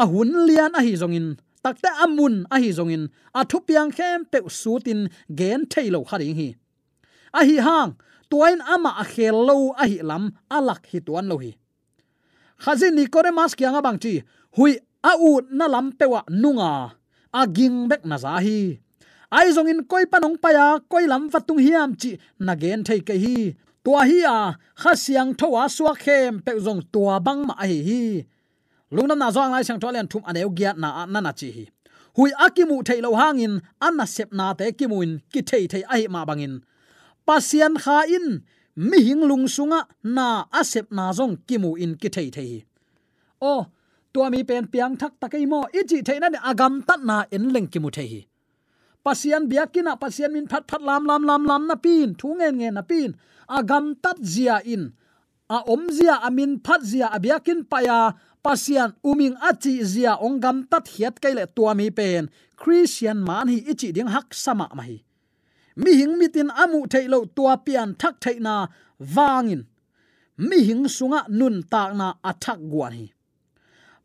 A 0.00 0.02
hun 0.08 0.48
lian 0.48 0.72
a 0.72 0.80
hi 0.80 0.96
zongin. 0.96 1.36
Takte 1.60 1.92
amun 2.00 2.48
a 2.48 2.56
hi 2.56 2.72
zongin. 2.72 3.12
A 3.36 3.44
thu 3.44 3.60
piang 3.60 3.92
khem 3.92 4.24
pe 4.32 4.40
sutin 4.48 5.12
gen 5.28 5.68
thailo 5.68 6.00
khading 6.08 6.34
hi. 6.40 6.48
A 7.36 7.44
hi 7.44 7.56
hang. 7.60 8.00
Tuain 8.32 8.64
ama 8.64 8.96
a 9.02 9.04
khel 9.04 9.36
lo 9.48 9.76
a 9.76 9.84
hi 9.84 10.00
lam. 10.00 10.32
Alak 10.48 10.88
hi 10.88 11.04
tuan 11.04 11.28
lo 11.28 11.36
hi. 11.36 11.52
Khazin 12.64 12.96
ni 12.96 13.04
kore 13.12 13.30
mas 13.38 13.52
kyanga 13.58 13.84
bang 13.84 13.98
chi. 14.00 14.24
Hui 14.56 14.72
a 15.04 15.12
u 15.20 15.44
na 15.52 15.66
lam 15.68 15.92
pewa 15.92 16.24
nunga. 16.42 16.96
A 17.40 17.46
ging 17.46 17.88
bek 17.90 18.02
na 18.08 18.16
za 18.16 18.40
hi 18.40 18.80
ai 19.30 19.48
zong 19.54 19.70
in 19.72 19.80
koi 19.90 20.04
panong 20.12 20.36
paya, 20.42 20.66
koi 20.90 21.04
lam 21.06 21.30
vatung 21.32 21.60
hiam 21.66 21.90
chi 22.00 22.10
nagen 22.46 22.84
thei 22.84 23.00
ke 23.08 23.14
hi. 23.24 23.36
Tua 23.84 24.04
hi 24.10 24.18
a, 24.26 24.38
kha 24.80 24.92
siang 25.04 25.32
thowa 25.38 25.64
suak 25.76 25.98
khem 26.04 26.32
pe 26.44 26.52
zong 26.66 26.82
tua 26.92 27.14
bang 27.26 27.42
ma 27.48 27.54
hi 27.70 27.78
hi. 27.88 28.02
Lungna 28.94 29.14
na 29.16 29.28
zong 29.30 29.52
lai 29.54 29.64
sang 29.68 29.80
tholen 29.82 30.06
thum 30.10 30.22
aneu 30.28 30.50
giat 30.58 30.76
na 30.82 30.88
na 31.12 31.20
na 31.20 31.32
chi 31.32 31.48
hi. 31.56 31.64
Hui 32.16 32.30
akimu 32.44 32.76
thei 32.88 33.00
lo 33.04 33.10
hangin 33.20 33.54
anna 33.86 34.06
sep 34.14 34.28
na 34.38 34.46
te 34.58 34.66
kimuin 34.78 35.12
ki 35.32 35.40
thei 35.48 35.64
thei 35.72 35.82
ai 35.94 36.02
ma 36.14 36.24
bangin 36.28 36.54
pasian 37.30 37.74
kha 37.82 37.98
in, 38.16 38.26
mi 38.76 38.98
hing 39.06 39.22
lung 39.30 39.46
sunga, 39.54 39.80
na 40.02 40.26
asep 40.60 40.86
na 40.90 41.12
zong 41.18 41.34
kimu 41.46 41.70
in 41.78 41.92
ki 42.00 42.08
thei 42.16 42.28
thei 42.36 42.52
o 43.40 43.52
oh, 43.52 43.62
tua 44.12 44.26
mi 44.32 44.42
pen 44.48 44.66
piang 44.72 44.94
thak 45.00 45.12
takai 45.20 45.46
mo 45.46 45.60
ichi 45.78 45.98
thei 46.06 46.18
na 46.18 46.28
agam 46.50 46.74
tat 46.88 47.00
na 47.08 47.16
en 47.30 47.44
leng 47.54 47.68
kimu 47.72 47.90
thei 47.96 48.26
pasian 49.04 49.48
biakina 49.50 49.96
pasian 50.02 50.32
min 50.32 50.46
phat 50.46 50.64
phat 50.70 50.82
lam 50.82 51.04
lam 51.10 51.22
lam 51.24 51.42
lam 51.44 51.62
na 51.66 51.76
pin. 51.84 52.14
Thu 52.14 52.28
nge 52.38 52.48
ngen 52.58 52.74
na 52.74 52.82
pin. 52.82 53.10
Agam 53.48 53.94
tat 54.02 54.18
zia 54.22 54.56
in. 54.64 54.92
A 55.50 55.58
om 55.66 55.90
zia 55.90 56.14
amin 56.22 56.60
phat 56.66 56.80
zia 56.90 57.06
abiakin 57.16 57.66
paya 57.66 58.14
pasian 58.44 58.94
uming 59.04 59.36
achi 59.48 59.82
zia 59.92 60.12
ongam 60.26 60.68
tat 60.70 60.86
hiat 60.94 61.14
kaile 61.22 61.44
tua 61.56 61.74
mi 61.74 61.90
pen. 61.90 62.30
Christian 62.60 63.18
man 63.28 63.48
hi 63.48 63.58
ichi 63.72 63.88
ding 63.92 64.10
hak 64.14 64.34
sama 64.34 64.68
mai 64.74 64.86
hi. 64.86 64.96
Mi 65.76 65.90
hing 65.98 66.14
mitin 66.20 66.50
amu 66.62 66.86
thailo 66.92 67.24
tua 67.36 67.56
pian 67.56 67.88
thak 68.00 68.14
thaina 68.20 68.68
wangin 69.14 69.62
mi 70.48 70.58
hing 70.68 70.84
sunga 70.96 71.20
nun 71.28 71.56
tak 71.72 71.90
na 71.98 72.06
athak 72.30 72.60
guan 72.72 72.92
hi. 72.98 73.06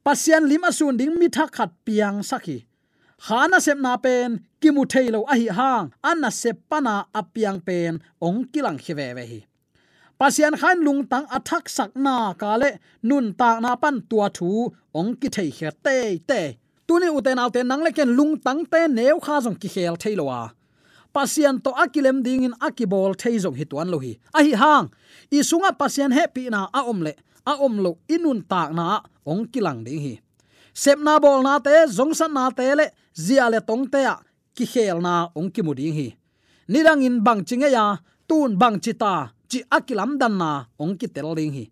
Pasian 0.06 0.44
lima 0.52 0.70
sun 0.72 0.98
ding 0.98 1.14
mi 1.20 1.28
thak 1.36 1.52
khat 1.58 1.72
piang 1.86 2.18
sakhi 2.30 2.58
hana 3.28 3.60
sep 3.66 3.78
na 3.86 3.94
pen 3.98 4.30
kimu 4.62 4.84
thailo 4.92 5.20
a 5.34 5.36
hi 5.42 5.48
hang. 5.60 5.86
Anna 6.10 6.30
sep 6.42 6.58
pana 6.70 6.96
apiang 7.20 7.60
pen, 7.68 7.94
ong 8.22 8.40
kilang 8.52 8.78
khive 8.84 9.08
ve 9.18 9.24
hi. 9.32 9.40
Pasian 10.20 10.56
khan 10.62 10.78
lung 10.86 11.02
tang 11.12 11.26
athak 11.38 11.66
sak 11.76 11.92
na 12.06 12.16
kale 12.42 12.70
nun 13.10 13.26
tak 13.40 13.58
na 13.64 13.72
pan 13.82 13.96
tua 14.10 14.28
thu, 14.38 14.50
ong 15.00 15.12
ki 15.20 15.30
thei 15.36 15.50
khe 15.58 15.70
te 15.86 15.98
te. 16.30 16.42
Tuni 16.88 17.08
uten 17.18 17.42
alte 17.44 17.62
nang 17.64 17.82
le 17.86 17.92
ken 17.98 18.10
lung 18.18 18.34
tang 18.46 18.62
te 18.72 18.82
neu 18.98 19.18
kha 19.26 19.36
jong 19.44 19.58
ki 19.62 19.70
khel 19.74 19.96
thailo 20.04 20.26
wa 20.32 20.42
pasian 21.16 21.56
to 21.64 21.72
akilem 21.84 22.18
ding 22.26 22.44
in 22.48 22.56
akibol 22.68 23.12
thei 23.22 23.36
jong 23.44 23.56
hi 23.60 23.66
tuan 23.72 23.88
lo 23.94 23.98
a 24.38 24.40
hi 24.46 24.54
hang, 24.62 24.86
i 25.32 25.40
sunga 25.50 25.72
pasian 25.80 26.12
happy 26.18 26.44
na 26.54 26.62
a 26.80 26.82
omle 26.92 27.14
a 27.52 27.54
om 27.66 27.76
lo 27.84 27.92
inun 28.16 28.40
tak 28.52 28.70
na 28.78 28.86
ong 29.32 29.44
kilang 29.54 29.80
ding 29.86 30.02
hi 30.06 30.14
sep 30.76 31.00
na 31.00 31.16
bol 31.24 31.40
na 31.40 31.56
te, 31.64 31.72
zong 31.88 32.12
san 32.12 32.36
na 32.36 32.52
te 32.52 32.68
le, 32.76 32.92
zia 33.16 33.48
le 33.50 33.64
tong 33.64 33.88
te 33.88 34.04
a, 34.04 34.20
ki 34.56 34.68
khel 34.68 35.00
na 35.00 35.32
ong 35.32 35.50
ki 35.50 35.64
muding 35.64 35.96
hi. 35.96 36.08
Nirang 36.68 37.02
in 37.08 37.24
bang 37.24 37.42
chinge 37.48 37.72
ya, 37.72 37.98
tun 38.28 38.60
bang 38.60 38.78
chita 38.84 39.32
chi 39.50 39.64
akilam 39.72 40.18
dan 40.20 40.38
na 40.38 40.66
ong 40.82 40.98
ki 41.00 41.08
tel 41.08 41.32
ling 41.38 41.54
hi. 41.54 41.66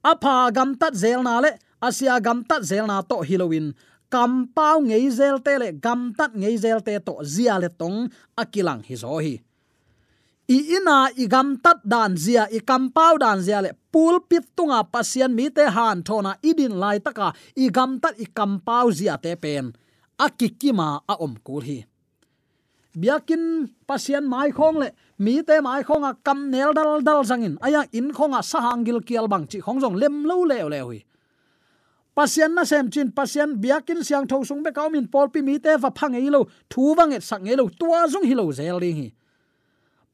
Apa 0.00 0.50
gam 0.54 0.72
tat 0.80 0.94
zel 0.94 1.20
na 1.22 1.40
le 1.44 1.50
asia 1.82 2.20
gam 2.20 2.44
tat 2.48 2.62
zel 2.62 2.86
na 2.86 3.02
to 3.02 3.20
halloween. 3.20 3.74
Kam 4.08 4.46
pau 4.54 4.80
ngei 4.80 5.10
zel 5.10 5.42
te 5.42 5.58
le, 5.58 5.68
gam 5.72 6.14
tat 6.14 6.32
ngei 6.32 6.56
zel 6.56 6.80
te 6.80 6.98
to 7.02 7.18
zia 7.22 7.58
le 7.58 7.68
tong 7.68 8.08
akilang 8.38 8.82
hi 8.86 8.94
zo 8.94 9.18
hi 9.18 9.34
i 10.48 10.58
ina 10.76 11.10
i 11.16 11.26
gam 11.26 11.56
tat 11.58 11.82
dan 11.84 12.16
zia 12.16 12.46
i 12.50 12.60
kam 12.60 12.90
pau 12.94 13.18
dan 13.18 13.42
zia 13.42 13.60
le, 13.62 13.72
pul 13.92 14.20
pip 14.28 14.44
tunga 14.56 14.84
pasien 14.84 15.34
mi 15.34 15.50
te 15.50 15.66
han, 15.66 16.02
thona 16.02 16.36
idin 16.42 16.78
lai 16.78 16.98
taka 16.98 17.32
i 17.56 17.68
gam 17.70 17.98
tat 18.00 18.14
i 18.18 18.26
kam 18.26 18.60
pau 18.60 18.90
zia 18.90 19.16
te 19.18 19.34
pen. 19.36 19.72
Akikima 20.18 21.02
a 21.08 21.14
om 21.20 21.34
kul 21.44 21.62
hi. 21.62 21.78
Biakin 22.96 23.66
pasien 23.86 24.24
mai 24.24 24.50
khong 24.50 24.78
le, 24.80 24.92
mi 25.18 25.42
te 25.42 25.60
mai 25.60 25.82
khong 25.82 26.04
a 26.04 26.14
kam 26.24 26.50
nel 26.50 26.72
dal 26.72 27.02
dal 27.02 27.24
zangin. 27.24 27.58
Aya 27.60 27.84
in 27.92 28.12
khong 28.14 28.38
a 28.38 28.40
sahangil 28.40 29.02
kial 29.04 29.28
bang 29.28 29.46
chi 29.50 29.60
khong 29.60 29.80
jong 29.82 29.96
lem 29.96 30.24
lo 30.24 30.44
le 30.44 30.62
le 30.70 30.80
hui 30.80 31.02
pasien 32.16 32.54
na 32.54 32.64
sem 32.64 32.88
chin, 32.90 33.12
pasien 33.12 33.60
biakin 33.60 34.00
siang 34.00 34.26
thau 34.26 34.40
sung 34.42 34.62
be 34.64 34.72
kaw 34.72 34.88
min 34.88 35.06
pol 35.06 35.28
pi 35.28 35.42
mi 35.42 35.58
te 35.58 35.76
va 35.76 35.90
phang 35.92 36.16
ei 36.16 36.30
lo, 36.32 36.46
thu 36.72 36.94
wang 36.96 37.12
et 37.12 37.22
sang 37.22 37.44
ei 37.44 37.56
lo, 37.56 37.68
tua 37.68 38.06
zung 38.08 38.24
hi 38.24 38.34
lo 38.34 38.48
zel 38.52 38.80
ding 38.80 38.96
hi 38.96 39.08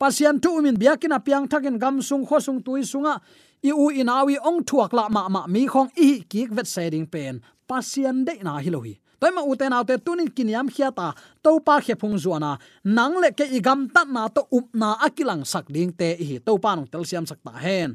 pasian 0.02 0.42
tu 0.42 0.58
min 0.58 0.74
biakin 0.74 1.14
apiang 1.14 1.46
thakin 1.46 1.78
gam 1.78 2.02
sung 2.02 2.26
kho 2.26 2.42
sung 2.42 2.58
tui 2.58 2.82
sunga. 2.82 3.22
I 3.62 3.70
u 3.70 3.86
inawi 3.94 4.34
ong 4.42 4.66
thuak 4.66 4.90
la 4.98 5.06
ma 5.06 5.30
ma 5.30 5.46
mi 5.46 5.70
khong 5.70 5.94
i 5.94 6.26
ki 6.26 6.50
vet 6.50 6.66
setting 6.66 7.06
pen. 7.06 7.38
Pasian 7.70 8.26
de 8.26 8.34
na 8.42 8.58
hilohi. 8.58 8.98
Toima 9.22 9.46
uten 9.46 9.70
autte 9.70 10.02
tunin 10.02 10.26
kiniam 10.34 10.66
khiata 10.66 11.14
to 11.44 11.62
pa 11.62 11.78
khe 11.78 11.94
phung 11.94 12.18
zuana 12.18 12.58
nang 12.82 13.14
le 13.22 13.30
ke 13.30 13.46
igam 13.58 13.86
ta 13.94 14.02
na 14.02 14.26
to 14.26 14.42
up 14.50 14.66
na 14.74 14.98
akilang 15.06 15.46
sak 15.46 15.70
ding 15.70 15.94
te 15.94 16.18
hi 16.18 16.42
to 16.42 16.58
pa 16.58 16.74
nong 16.74 16.90
tel 16.90 17.06
siam 17.06 17.22
sak 17.22 17.38
ta 17.46 17.54
hen. 17.62 17.94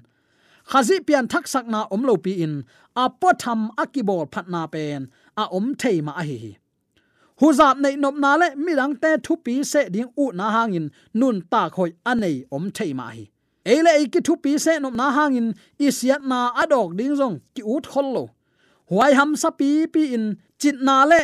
Khazi 0.71 1.03
pian 1.03 1.27
thak 1.27 1.43
sak 1.53 1.67
na 1.67 1.91
omlo 1.91 2.15
pi 2.23 2.31
in. 2.45 2.63
A 2.95 3.11
potham 3.11 3.75
akibol 3.75 4.23
phat 4.31 4.47
na 4.47 4.63
pen. 4.67 5.11
A 5.35 5.43
om 5.51 5.75
thei 5.75 5.99
ma 5.99 6.13
hi 6.23 6.37
hi 6.43 6.51
huzap 7.39 7.75
nei 7.83 7.95
nop 7.95 8.15
na 8.23 8.31
le, 8.41 8.47
mi 8.55 8.73
dang 8.79 8.95
te 9.01 9.09
thu 9.25 9.33
pi 9.45 9.63
se 9.71 9.81
ding 9.93 10.11
u 10.23 10.25
na 10.39 10.45
hangin 10.55 10.87
nun 11.19 11.37
ta 11.51 11.61
khoi 11.75 11.91
anei 12.11 12.37
om 12.55 12.65
thei 12.77 12.91
ma 12.99 13.07
hi. 13.15 13.23
Ele 13.73 13.91
ki 14.13 14.19
thu 14.27 14.33
pi 14.43 14.51
se 14.65 14.73
nop 14.79 14.95
na 14.99 15.07
hangin 15.17 15.47
isiat 15.85 16.21
na 16.31 16.39
adok 16.61 16.89
ding 16.97 17.15
zong, 17.19 17.37
ki 17.55 17.61
ut 17.75 17.85
khol 17.91 18.07
lo. 18.15 18.23
Huai 18.89 19.11
ham 19.19 19.31
sa 19.41 19.49
pi 19.59 19.69
pi 19.93 20.01
in, 20.15 20.25
chit 20.59 20.77
na 20.87 20.95
le, 21.11 21.21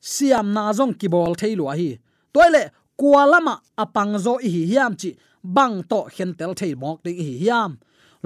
siam 0.00 0.46
na 0.56 0.72
zong 0.78 0.94
ki 1.00 1.06
bol 1.14 1.34
thei 1.40 1.54
lo 1.60 1.66
hi. 1.78 1.90
Toile 2.34 2.62
kualama 3.00 3.54
apang 3.82 4.14
zo 4.24 4.34
hi 4.42 4.66
hiam 4.70 4.92
chi, 5.00 5.10
bang 5.56 5.76
to 5.90 6.00
khen 6.14 6.30
tel 6.38 6.52
thei 6.60 6.74
mok 6.82 6.98
ding 7.04 7.20
hi 7.26 7.34
hiam. 7.42 7.70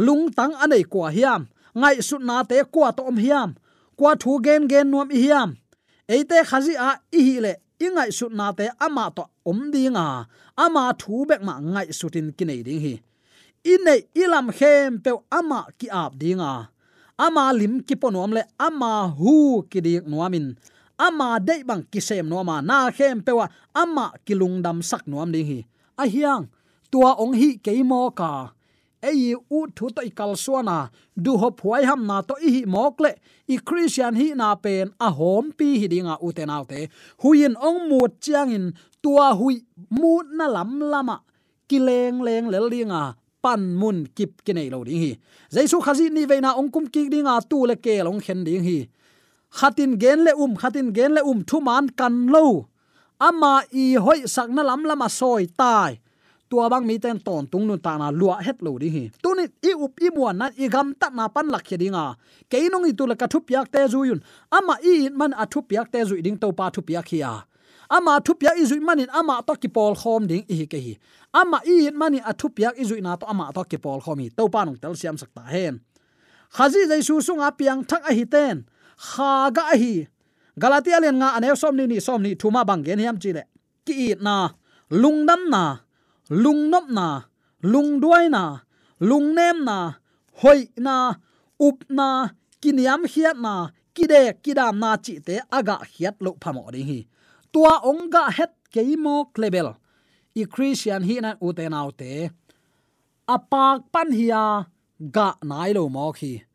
Lung 0.06 0.24
tang 0.36 0.54
anei 0.64 0.84
kwa 0.92 1.10
hiam, 1.16 1.42
ngai 1.80 1.96
su 2.08 2.16
na 2.18 2.42
te 2.50 2.56
kwa 2.74 2.88
to 2.96 3.02
om 3.10 3.16
hiam. 3.24 3.50
Kwa 3.98 4.10
thu 4.22 4.40
gen 4.44 4.62
gen 4.70 4.86
nuam 4.90 5.10
hiam 5.10 5.50
eite 6.08 6.38
khazi 6.48 6.74
a 6.88 6.90
ihi 7.18 7.36
le 7.44 7.52
ingai 7.84 8.10
sut 8.18 8.32
na 8.38 8.46
te 8.58 8.66
ama 8.86 9.04
to 9.16 9.24
om 9.50 9.60
dinga, 9.72 10.06
ama 10.64 10.82
thu 11.00 11.14
bek 11.28 11.42
ma 11.48 11.54
ngai 11.72 11.88
sutin 11.98 12.28
kinai 12.36 12.60
ding 12.66 12.80
hi. 12.84 12.94
Inei 13.72 14.00
ilam 14.22 14.46
khem 14.58 14.90
pe 15.04 15.10
ama 15.38 15.60
ki 15.78 15.86
ap 16.02 16.12
dinga. 16.20 16.52
Ama 17.18 17.44
lim 17.58 17.74
ki 17.86 17.94
ponom 18.02 18.30
le 18.36 18.42
ama 18.66 18.92
hu 19.18 19.62
ki 19.70 19.78
dik 19.86 20.04
nuamin. 20.10 20.46
Ama 21.06 21.38
dei 21.48 21.62
bang 21.68 21.82
ki 21.92 22.00
sem 22.00 22.26
no 22.30 22.38
ma 22.48 22.56
na 22.68 22.90
khem 22.96 23.16
pewa 23.26 23.46
ama 23.82 24.06
kilung 24.26 24.62
dam 24.64 24.78
sak 24.82 25.02
nuam 25.10 25.30
ding 25.34 25.46
hi. 25.50 25.60
A 26.02 26.04
hiang 26.12 26.44
tua 26.90 27.10
ong 27.22 27.34
hi 27.40 27.58
keimo 27.64 28.10
ka 28.18 28.57
ei 29.02 29.34
u 29.34 29.66
thu 29.76 29.90
to 29.94 30.02
ikal 30.02 30.32
suana 30.36 30.90
du 31.24 31.36
ho 31.40 31.48
phuai 31.50 31.84
ham 31.84 32.06
na 32.06 32.22
to 32.28 32.34
i 32.48 32.64
mokle 32.74 33.10
i 33.48 33.56
christian 33.68 34.14
hi 34.20 34.28
na 34.40 34.54
pen 34.64 34.90
a 35.06 35.08
hom 35.18 35.52
pi 35.58 35.68
hi 35.80 35.86
dinga 35.92 36.14
u 36.26 36.32
te 36.36 36.44
naw 36.46 36.64
te. 36.70 36.88
Huin 37.22 37.54
ong 37.68 37.80
mu 37.88 38.00
chiang 38.20 38.50
in 38.56 38.66
tua 39.02 39.34
hui 39.38 39.56
mu 39.90 40.12
na 40.38 40.46
lam 40.46 40.80
lama. 40.92 41.16
Kileng 41.68 42.18
leng 42.26 42.46
lel 42.52 42.66
linga 42.72 43.02
pan 43.42 43.62
mun 43.80 44.06
kip 44.16 44.42
kinai 44.44 44.68
lo 44.70 44.84
ding 44.84 45.02
hi. 45.04 45.12
Jaisu 45.54 45.78
khazi 45.84 46.10
ni 46.10 46.26
veina 46.30 46.50
ong 46.58 46.70
kum 46.74 46.86
ki 46.94 47.08
dinga 47.12 47.34
tu 47.50 47.66
le 47.66 47.76
ke 47.76 48.02
long 48.06 48.20
khen 48.20 48.44
ding 48.44 48.64
hi. 48.68 48.78
Khatin 49.58 49.92
gen 50.02 50.24
le 50.26 50.32
um 50.42 50.56
khatin 50.56 50.92
gen 50.96 51.14
le 51.16 51.22
um 51.30 51.40
thu 51.48 51.60
man 51.60 51.88
kan 51.98 52.14
lo. 52.34 52.68
Ama 53.20 53.52
i 53.72 53.94
hoi 53.94 54.20
sak 54.34 54.48
na 54.50 54.62
lam 54.62 54.82
lama 54.84 55.08
soi 55.08 55.46
tai 55.60 56.00
tua 56.50 56.68
bang 56.72 56.84
mi 56.86 56.98
ten 56.98 57.18
ton 57.26 57.46
tung 57.46 57.66
nun 57.66 57.80
ta 57.80 57.98
na 57.98 58.10
lua 58.10 58.36
het 58.46 58.62
lo 58.62 58.78
ding 58.78 58.92
hi. 58.92 59.04
Tu 59.22 59.30
i 59.68 59.72
up 59.84 60.00
i 60.00 60.08
muan 60.16 60.38
na 60.38 60.50
i 60.56 60.68
gam 60.68 60.94
ta 61.00 61.08
na 61.10 61.28
pan 61.28 61.48
lak 61.48 61.68
dinga 61.82 62.16
ke 62.50 62.68
nong 62.72 62.86
i 62.90 62.92
tu 62.98 63.06
la 63.06 63.14
ka 63.14 63.26
thu 63.32 63.40
piak 63.40 63.66
te 63.72 63.88
zu 63.88 64.04
yun. 64.08 64.20
Ama 64.50 64.74
i 64.82 65.08
man 65.10 65.32
a 65.32 65.44
thu 65.46 65.62
piak 65.62 65.92
te 65.92 66.04
zu 66.08 66.14
ding 66.22 66.38
to 66.42 66.52
pa 66.52 66.70
thu 66.70 66.80
piak 66.82 67.08
hiya 67.08 67.48
ama 67.88 68.20
thu 68.20 68.34
piak 68.34 68.56
i 68.60 68.64
zu 68.64 68.80
manin 68.80 69.08
ama 69.12 69.42
to 69.46 69.54
ki 69.54 69.68
pol 69.68 69.94
khom 69.94 70.26
ding 70.28 70.44
i 70.48 70.66
ke 70.66 70.78
hi. 70.78 70.94
Ama 71.32 71.60
i 71.64 71.90
mani 71.90 72.20
a 72.24 72.32
thu 72.32 72.48
piak 72.48 72.74
i 72.76 72.84
zu 72.84 73.00
na 73.00 73.16
to 73.16 73.26
ama 73.26 73.50
to 73.54 73.64
ki 73.64 73.78
pol 73.84 74.00
khomi 74.00 74.30
to 74.36 74.48
pa 74.48 74.64
nong 74.64 74.78
tel 74.82 74.94
siam 74.94 75.16
sakta 75.16 75.42
hen. 75.52 75.80
Khazi 76.56 76.88
jai 76.88 77.00
su 77.00 77.20
sunga 77.20 77.48
piang 77.58 77.84
thak 77.88 78.02
a 78.10 78.12
hi 78.14 78.24
ten. 78.24 78.64
Kha 78.96 79.50
ga 79.56 79.64
hi. 79.82 80.06
Galatia 80.58 81.00
len 81.00 81.16
nga 81.20 81.28
anew 81.36 81.56
som 81.56 81.76
ni 81.76 81.86
ni 81.86 82.00
som 82.00 82.22
ni 82.22 82.34
thuma 82.34 82.64
bang 82.68 82.82
gen 82.84 82.98
hiam 82.98 83.16
chi 83.22 83.32
le. 83.32 83.42
Ki 83.86 84.14
na. 84.20 84.36
Lungdam 84.90 85.42
na 85.52 85.62
lungnop 86.30 86.86
na 86.90 87.28
lungduai 87.62 88.28
na 88.30 88.68
lungnem 89.00 89.64
na, 89.64 89.98
hoi 90.42 90.70
na, 90.76 91.14
up 91.58 91.84
na, 91.88 92.30
kiniam 92.60 93.06
hiat 93.06 93.38
na, 93.38 93.70
kide, 93.94 94.34
kidam 94.42 94.78
na 94.78 94.96
chi 94.96 95.18
te 95.26 95.40
aga 95.50 95.78
hiat 95.92 96.16
lo 96.20 96.34
phamo 96.42 96.66
ri 96.74 96.82
hi. 96.82 97.00
Tua 97.52 97.80
ongga 97.90 98.30
het 98.36 98.52
keimo 98.74 99.30
klebel. 99.34 99.74
I 100.34 100.44
christian 100.44 101.02
hi 101.02 101.18
na 101.22 101.34
uten 101.42 101.74
autte 101.74 102.30
apak 103.28 103.92
pan 103.92 104.08
hiya 104.08 104.72
ga 105.14 105.28
nai 105.44 105.72
lo 105.76 105.88
mo 105.88 106.12
khi 106.12 106.47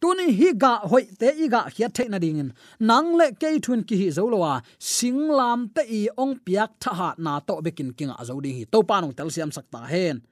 tuni 0.00 0.32
hi 0.38 0.48
ga 0.62 0.72
hoi 0.90 1.02
te 1.20 1.30
i 1.44 1.46
ga 1.52 1.60
hiat 1.74 1.92
the 1.94 2.04
na 2.08 2.18
ding 2.18 2.52
nang 2.78 3.08
le 3.18 3.26
ke 3.40 3.48
thun 3.64 3.82
ki 3.88 3.96
hi 4.00 4.08
zo 4.16 4.24
lowa 4.32 4.52
singlam 4.78 5.68
te 5.74 5.82
i 5.98 6.00
ong 6.16 6.34
piak 6.44 6.70
tha 6.82 6.92
ha 7.00 7.08
na 7.18 7.40
to 7.40 7.60
bekin 7.60 7.92
kinga 7.92 8.16
zo 8.24 8.40
ding 8.40 8.56
hi. 8.58 8.64
To 8.72 8.82
pa 8.82 9.00
nong 9.00 9.12
tel 9.12 9.30
siam 9.30 9.52
sakta 9.52 9.84
hen. 9.92 10.22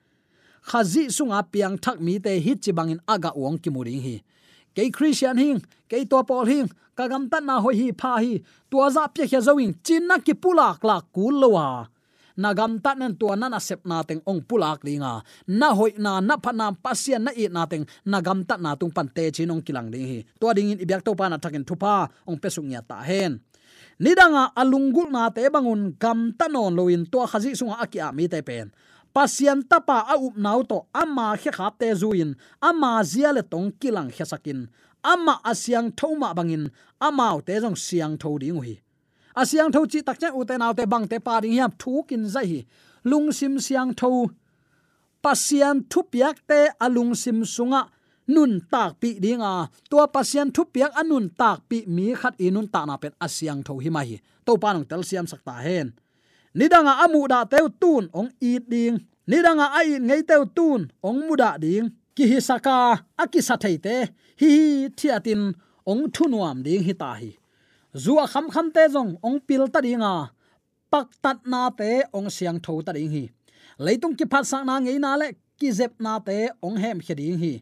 Khazi 0.68 1.02
sunga 1.16 1.42
piang 1.52 1.76
thak 1.84 2.00
mi 2.00 2.18
te 2.18 2.32
hi 2.44 2.52
chi 2.62 2.72
bangin 2.72 3.00
aga 3.14 3.30
wong 3.36 3.58
ki 3.62 3.70
muring 3.74 4.02
hi. 4.06 4.16
Ke 4.74 4.90
christian 4.96 5.36
hing 5.36 5.60
ke 5.90 6.04
to 6.10 6.22
pol 6.24 6.44
hing, 6.46 6.68
ka 6.96 7.04
gam 7.10 7.28
tan 7.30 7.44
na 7.46 7.60
hoi 7.60 7.76
hi 7.80 7.88
pha 8.00 8.12
hi. 8.22 8.34
Tua 8.70 8.90
za 8.90 9.04
pye 9.14 9.24
khya 9.30 9.40
zoing 9.46 9.74
chin 9.84 10.08
na 10.08 10.16
ki 10.26 10.34
pulak 10.42 10.80
la 10.88 10.96
kul 11.14 11.34
lowa 11.42 11.68
na 12.38 12.54
gam 12.54 12.78
ta 12.78 12.94
nan 12.94 13.18
tua 13.18 13.34
na 13.34 13.50
na 13.50 13.58
sep 13.58 13.82
na 13.82 14.06
teng 14.06 14.22
ong 14.30 14.40
pulak 14.48 14.86
linga 14.86 15.26
na 15.50 15.68
hoi 15.74 15.92
na 15.98 16.22
na 16.22 16.38
phana 16.38 16.70
pasian 16.84 17.26
na 17.26 17.30
i 17.34 17.50
na 17.50 17.66
teng 17.66 17.84
na 18.06 18.22
gam 18.22 18.40
ta 18.48 18.54
na 18.54 18.78
tung 18.78 18.94
pan 18.94 19.10
te 19.10 19.28
chinong 19.34 19.62
kilang 19.66 19.90
ding 19.90 20.06
hi 20.06 20.18
to 20.40 20.46
ding 20.56 20.70
in 20.72 20.78
ibyak 20.78 21.02
to 21.02 21.12
pa 21.18 21.26
na 21.26 21.36
thakin 21.42 21.66
thupa 21.66 22.06
ong 22.30 22.38
pesung 22.38 22.70
ya 22.70 22.80
ta 22.80 23.02
hen 23.02 23.42
nidanga 23.98 24.54
alungul 24.54 25.10
na 25.10 25.26
te 25.34 25.42
bangun 25.50 25.98
gam 25.98 26.30
ta 26.38 26.46
non 26.46 26.70
loin 26.78 27.02
to 27.10 27.18
khazi 27.26 27.58
sunga 27.58 27.82
akia 27.84 28.14
mi 28.14 28.30
te 28.30 28.40
pen. 28.42 28.70
Pasian 29.08 29.64
tapa 29.66 30.04
a 30.06 30.14
up 30.14 30.36
nau 30.36 30.62
to 30.62 30.86
ama 30.94 31.34
khe 31.40 31.50
khap 31.50 31.74
te 31.80 31.88
zuin, 32.00 32.36
ama 32.62 33.02
zia 33.02 33.32
le 33.32 33.42
tong 33.42 33.72
kilang 33.80 34.10
khe 34.14 34.22
sakin. 34.22 34.68
Ama 35.02 35.34
asyang 35.50 35.88
thoma 35.98 36.34
bangin 36.34 36.70
amau 37.00 37.40
te 37.46 37.54
jong 37.62 37.78
siang 37.78 38.14
tho 38.18 38.38
ding 38.38 38.60
hi 38.62 38.74
asiang 39.42 39.70
tho 39.74 39.80
chi 39.92 40.00
tak 40.08 40.18
cha 40.20 40.28
u 40.38 40.40
te 40.48 40.54
te 40.78 40.84
bang 40.92 41.06
te 41.10 41.16
pa 41.26 41.34
ding 41.42 41.54
hiam 41.56 41.72
thu 41.80 41.92
kin 42.08 42.24
zai 42.34 42.46
hi. 42.52 42.60
Lung 43.10 43.28
sim 43.38 43.54
siang 43.66 43.90
tho 44.00 44.10
pasian 45.24 45.76
thu 45.90 46.00
piak 46.12 46.36
te 46.50 46.60
alung 46.84 47.12
sim 47.22 47.38
sunga 47.54 47.82
nun 48.34 48.52
tak 48.72 48.90
pi 49.00 49.10
dinga 49.24 49.52
tua 49.90 50.04
pasian 50.14 50.48
thu 50.54 50.62
piak 50.74 50.92
anun 51.00 51.26
tak 51.40 51.58
pi 51.68 51.78
mi 51.94 52.06
khat 52.20 52.34
inun 52.46 52.66
ta 52.74 52.80
na 52.88 52.94
pen 53.02 53.12
asiang 53.26 53.60
tho 53.66 53.74
hi 53.84 53.90
mai 53.96 54.06
hi. 54.10 54.16
To 54.46 54.52
panong 54.62 54.86
tel 54.90 55.02
siam 55.08 55.26
sakta 55.32 55.54
hen. 55.66 55.86
Nidanga 56.58 56.92
amu 57.04 57.20
da 57.32 57.40
teu 57.52 57.66
tun 57.82 58.04
ong 58.18 58.30
i 58.50 58.52
ding. 58.72 58.96
Nidanga 59.30 59.66
ai 59.78 59.90
ngei 60.06 60.22
teu 60.30 60.42
tun 60.56 60.80
ong 61.08 61.18
muda 61.26 61.50
ding. 61.64 61.86
Ki 62.16 62.24
hi 62.30 62.38
saka 62.48 62.76
aki 63.22 63.40
sa 63.48 63.54
theite 63.62 63.96
hi 64.40 64.50
thiatin 64.98 65.42
ong 65.90 66.02
thunuam 66.14 66.56
ding 66.66 66.82
hi 66.88 66.94
ta 67.02 67.10
hi 67.20 67.30
zuwa 67.94 68.26
kham 68.26 68.50
kham 68.50 68.70
te 68.70 68.88
jong 68.94 69.16
ong 69.22 69.38
pil 69.46 69.64
ta 69.72 69.80
dinga 69.80 70.30
pak 70.90 71.08
tat 71.22 71.38
na 71.44 71.68
te, 71.70 72.08
ong 72.16 72.28
siang 72.32 72.58
tho 72.64 72.80
ta 72.86 72.92
ding 72.96 73.12
hi. 73.12 73.24
Leitung 73.78 74.16
ki 74.18 74.24
phat 74.32 74.44
sang 74.50 74.64
na 74.66 74.80
ngei 74.80 74.98
na 74.98 75.16
le, 75.20 75.28
ki 75.60 75.68
zep 75.78 75.92
na 76.00 76.18
te, 76.18 76.48
ong 76.64 76.76
hem 76.82 76.98
kheding 77.04 77.38
hi. 77.42 77.54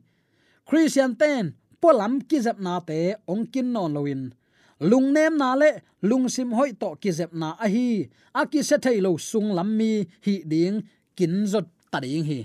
Christian 0.68 1.14
ten 1.20 1.54
polam 1.82 2.22
ki 2.28 2.38
zep 2.46 2.58
na 2.62 2.78
te, 2.80 3.14
ong 3.26 3.46
kin 3.52 3.72
non 3.74 3.92
loin 3.94 4.22
lung 4.80 5.08
nem 5.12 5.34
na 5.38 5.54
le, 5.60 5.70
lung 6.02 6.28
sim 6.28 6.52
hoi 6.52 6.72
to 6.80 6.94
ki 7.02 7.10
zep 7.18 7.32
na 7.34 7.56
a 7.58 7.66
hi. 7.68 8.06
A 8.34 8.46
ki 8.46 8.62
se 8.62 8.76
thei 8.78 9.00
lo 9.00 9.16
sung 9.16 9.50
lam 9.56 9.70
mi, 9.78 10.06
hi 10.26 10.34
ding, 10.46 10.84
kin 11.16 11.46
zot 11.52 11.66
ta 11.90 11.98
ding 12.04 12.24
hi. 12.30 12.40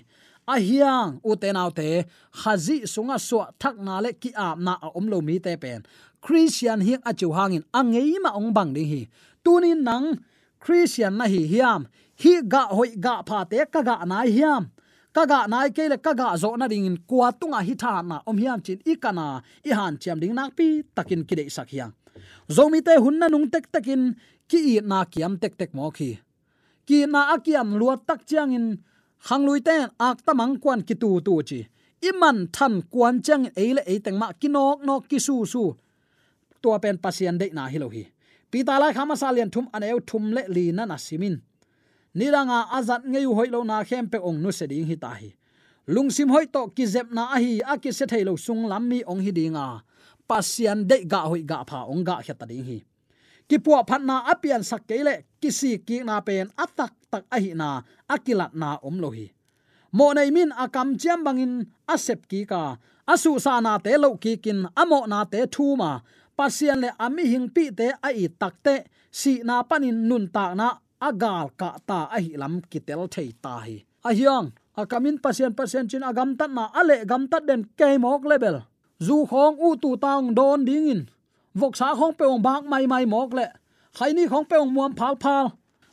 A 0.51 0.57
hiang, 0.57 1.19
u 1.23 1.35
te 1.37 1.51
nau 1.53 1.69
te 1.69 2.03
khazi 2.41 2.81
sunga 2.93 3.17
so 3.21 3.45
thak 3.61 3.77
na 3.77 4.01
le 4.03 4.11
ki 4.21 4.31
ap 4.35 4.57
na 4.57 4.73
a 4.81 4.89
om 4.97 5.05
lo 5.11 5.21
mi 5.21 5.37
te 5.39 5.53
pen 5.63 5.85
christian 6.21 6.81
hi 6.81 6.97
a 7.03 7.13
chu 7.13 7.31
hangin. 7.37 7.63
Angei 7.73 8.15
ma 8.23 8.31
ong 8.39 8.53
bang 8.53 8.73
ding 8.73 8.87
hi. 8.87 9.01
Tunin 9.43 9.83
nang 9.83 10.17
christian 10.59 11.17
na 11.17 11.25
hi 11.25 11.41
hiam. 11.53 11.87
Hi 12.21 12.41
ga 12.53 12.61
hoi 12.77 12.95
ga 13.05 13.21
pha 13.27 13.43
te, 13.49 13.65
ka 13.73 13.81
ga 13.81 14.05
nai 14.05 14.29
hiam. 14.37 14.69
Kaga 15.13 15.43
nai 15.51 15.69
ke 15.75 15.89
le 15.91 15.97
kaga 15.97 16.37
zo 16.37 16.55
na 16.55 16.67
ding 16.67 16.85
in. 16.85 16.97
Kwa 17.09 17.31
tunga 17.39 17.59
hi 17.67 17.73
tha 17.75 18.01
na 18.01 18.21
om 18.25 18.37
hiam 18.37 18.59
chin 18.65 18.79
ikana 18.91 19.43
i 19.67 19.71
han 19.77 19.97
chiam 19.97 20.19
ding 20.21 20.35
nak 20.35 20.55
pi, 20.55 20.83
takin 20.95 21.25
ki 21.27 21.35
de 21.35 21.49
sak 21.49 21.69
hiang. 21.73 21.91
Zomi 22.47 22.79
te 22.85 22.95
hunna 23.03 23.27
nung 23.29 23.49
tek 23.53 23.71
takin, 23.73 24.15
ki 24.49 24.59
i 24.77 24.79
na 24.91 25.03
kiam 25.13 25.33
tek 25.41 25.57
tek 25.59 25.73
mo 25.73 25.91
khi. 25.91 26.19
Ki 26.87 27.05
na 27.13 27.35
akiam 27.35 27.75
luat 27.79 28.07
tak 28.07 28.25
chiang 28.29 28.53
in, 28.57 28.65
hang 29.27 29.43
lui 29.45 29.59
ten, 29.59 29.89
ak 29.99 30.23
tamang 30.25 30.55
kwan 30.63 30.81
ki 30.87 30.95
tu 30.95 31.19
tu 31.25 31.33
chi. 31.49 31.59
Iman 32.09 32.47
than 32.55 32.81
kwan 32.91 33.21
chang 33.21 33.45
eile 33.61 33.83
e 33.85 33.99
teng 33.99 34.17
ma 34.21 34.27
kinok 34.41 34.79
nok 34.87 35.03
ki 35.09 35.19
su 35.19 35.45
su 35.45 35.63
tua 36.61 36.79
pen 36.83 36.97
pasian 37.03 37.37
de 37.41 37.47
na 37.53 37.67
hilo 37.73 37.89
hi 37.95 38.03
pi 38.51 38.59
ta 38.67 38.75
lai 38.81 38.91
khama 38.97 39.15
salian 39.21 39.49
thum 39.53 39.65
an 39.75 39.83
eu 39.83 39.99
thum 40.09 40.23
le 40.35 40.43
li 40.55 40.65
na 40.77 40.83
na 40.91 40.97
simin. 41.05 41.35
Niranga 42.17 42.59
azat 42.77 43.01
ngei 43.11 43.25
hoi 43.37 43.47
lo 43.53 43.59
na 43.69 43.77
khem 43.89 44.05
pe 44.11 44.17
ong 44.27 44.39
nu 44.43 44.51
se 44.57 44.65
ding 44.71 44.87
hi 44.89 44.95
ta 45.03 45.11
hi. 45.19 45.29
Lungsim 45.93 46.29
hoi 46.33 46.45
to 46.53 46.61
ki 46.75 46.85
zep 46.93 47.07
na 47.15 47.23
a 47.35 47.37
hi 47.43 47.53
a 47.71 47.73
ki 47.83 47.91
se 47.97 48.05
thailo 48.11 48.33
sung 48.45 48.63
lam 48.71 48.83
mi 48.91 48.99
ong 49.11 49.21
hi 49.25 49.31
dinga. 49.37 49.65
Pasian 50.29 50.79
de 50.89 50.97
ga 51.11 51.21
hoi 51.31 51.41
ga 51.51 51.57
pha 51.69 51.79
ong 51.91 52.03
ga 52.07 52.15
khata 52.25 52.45
ding 52.51 52.65
hi. 52.69 52.77
Ki 53.47 53.57
pu 53.63 53.71
phat 53.89 54.01
na 54.09 54.15
apian 54.31 54.63
sak 54.69 54.83
kele 54.89 55.15
ki 55.41 55.49
si 55.59 55.71
ki 55.87 55.97
na 56.07 56.15
pen 56.27 56.47
atak 56.63 56.93
tak 57.11 57.23
a 57.35 57.37
hi 57.43 57.51
na 57.61 57.69
akilat 58.15 58.51
na 58.61 58.69
om 58.87 58.97
lo 59.03 59.09
hi. 59.17 59.27
Mo 59.97 60.07
nei 60.15 60.29
min 60.35 60.51
akam 60.63 60.89
chiam 60.99 61.19
bangin 61.25 61.53
asep 61.93 62.19
ki 62.31 62.39
ka 62.51 62.61
asu 63.13 63.31
sa 63.45 63.59
na 63.65 63.73
te 63.85 63.93
lo 64.03 64.09
ki 64.23 64.33
kin 64.43 64.59
amo 64.81 64.99
na 65.11 65.19
te 65.31 65.39
thu 65.53 65.65
ma 65.81 65.91
pasian 66.41 66.81
le 66.81 66.89
ami 66.97 67.23
hing 67.29 67.47
pi 67.53 67.69
te 67.69 67.87
ai 68.07 68.25
takte 68.41 68.75
si 69.13 69.33
na 69.45 69.61
panin 69.69 69.97
nun 70.09 70.25
ta 70.35 70.45
na 70.59 70.67
agal 71.07 71.53
ka 71.59 71.69
ta 71.89 71.99
a 72.15 72.17
hi 72.17 72.33
lam 72.41 72.53
kitel 72.71 73.01
thei 73.13 73.29
ta 73.43 73.53
hi. 73.65 73.75
A 74.09 74.09
hiang, 74.17 74.47
a 74.79 74.81
kamin 74.91 75.17
pasien 75.23 75.53
pasien 75.57 75.85
chin 75.89 76.01
agam 76.09 76.29
tat 76.39 76.49
na 76.57 76.63
ale 76.79 76.97
gam 77.09 77.23
tat 77.31 77.43
den 77.49 77.61
ke 77.79 77.87
mok 78.03 78.25
level. 78.31 78.57
Zu 79.05 79.17
khong 79.29 79.55
u 79.67 79.69
tu 79.83 79.89
taung 80.03 80.33
don 80.37 80.59
ding 80.67 80.89
in. 80.93 81.01
Vok 81.59 81.73
sa 81.79 81.87
khong 81.99 82.13
pe 82.17 82.25
ong 82.33 82.41
bak 82.47 82.63
mai 82.71 82.85
mai 82.91 83.05
mok 83.13 83.29
le. 83.37 83.47
Khai 83.97 84.11
ni 84.17 84.23
khong 84.31 84.45
pe 84.49 84.55
ong 84.63 84.73
muam 84.75 84.91
phal 84.99 85.15
phal. 85.23 85.45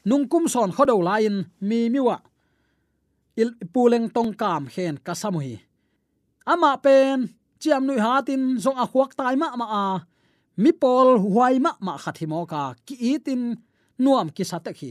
Nung 0.08 0.24
kum 0.32 0.44
son 0.52 0.70
khodo 0.76 0.96
lain 1.08 1.34
mi 1.68 1.80
miwa 1.92 2.16
il 3.42 3.50
puleng 3.72 4.06
tong 4.14 4.32
kam 4.40 4.62
khen 4.74 4.94
kasamui 5.06 5.52
ama 6.52 6.72
pen, 6.84 7.18
chiam 7.60 7.82
nui 7.86 8.00
hatin 8.06 8.42
zong 8.64 8.78
a 8.82 8.86
khuak 8.90 9.10
tai 9.18 9.36
ma 9.36 9.48
ma 9.60 9.66
a 9.84 9.86
mi 10.62 10.70
pol 10.82 11.08
huai 11.22 11.56
ma 11.64 11.72
ma 11.86 11.94
khathi 12.02 12.26
ka 12.52 12.62
ki 12.86 12.94
itin 13.14 13.42
nuam 14.02 14.28
ki 14.36 14.44
satek 14.50 14.76
hi. 14.82 14.90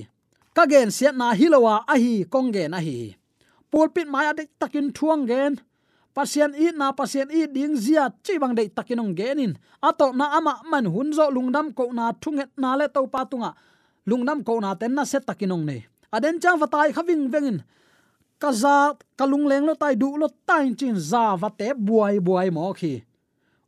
Ka 0.55 0.63
gen 0.71 0.89
siat 0.97 1.15
na 1.15 1.27
hilowa 1.39 1.83
a 1.93 1.95
hi, 2.03 2.25
kong 2.33 2.49
gen 2.55 2.73
a 2.73 2.79
hi. 2.79 3.15
Pulpit 3.71 4.07
mai 4.07 4.25
adik 4.31 4.49
takin 4.59 4.87
thuang 4.95 5.27
gen. 5.27 5.53
Pasien 6.17 6.49
i 6.57 6.73
na 6.73 6.89
pasien 6.97 7.29
i 7.29 7.45
ding 7.45 7.77
zia 7.77 8.09
chi 8.25 8.41
bang 8.41 8.57
dei 8.57 8.73
takinong 8.73 9.13
genin 9.13 9.53
ato 9.77 10.09
na 10.17 10.33
ama 10.37 10.65
man 10.65 10.89
hunzo 10.89 11.29
lungdam 11.29 11.69
ko 11.77 11.93
na 11.93 12.09
thunget 12.21 12.49
na 12.57 12.73
le 12.73 12.89
to 12.89 13.05
patunga 13.05 13.53
lungnam 14.09 14.41
ko 14.41 14.57
na 14.57 14.73
ten 14.73 14.97
na 14.97 15.05
set 15.05 15.29
takinong 15.29 15.61
ne 15.61 15.85
aden 16.09 16.41
chang 16.41 16.57
vatai 16.57 16.89
khawing 16.89 17.29
vengin 17.29 17.61
kaza 18.41 18.97
kalung 19.13 19.45
leng 19.45 19.69
lo 19.69 19.77
tai 19.77 19.93
du 19.93 20.17
lo 20.17 20.27
tai 20.49 20.73
chin 20.73 20.97
za 20.97 21.37
vate 21.37 21.77
buai 21.77 22.17
buai 22.17 22.49
mo 22.49 22.73
khi 22.73 23.05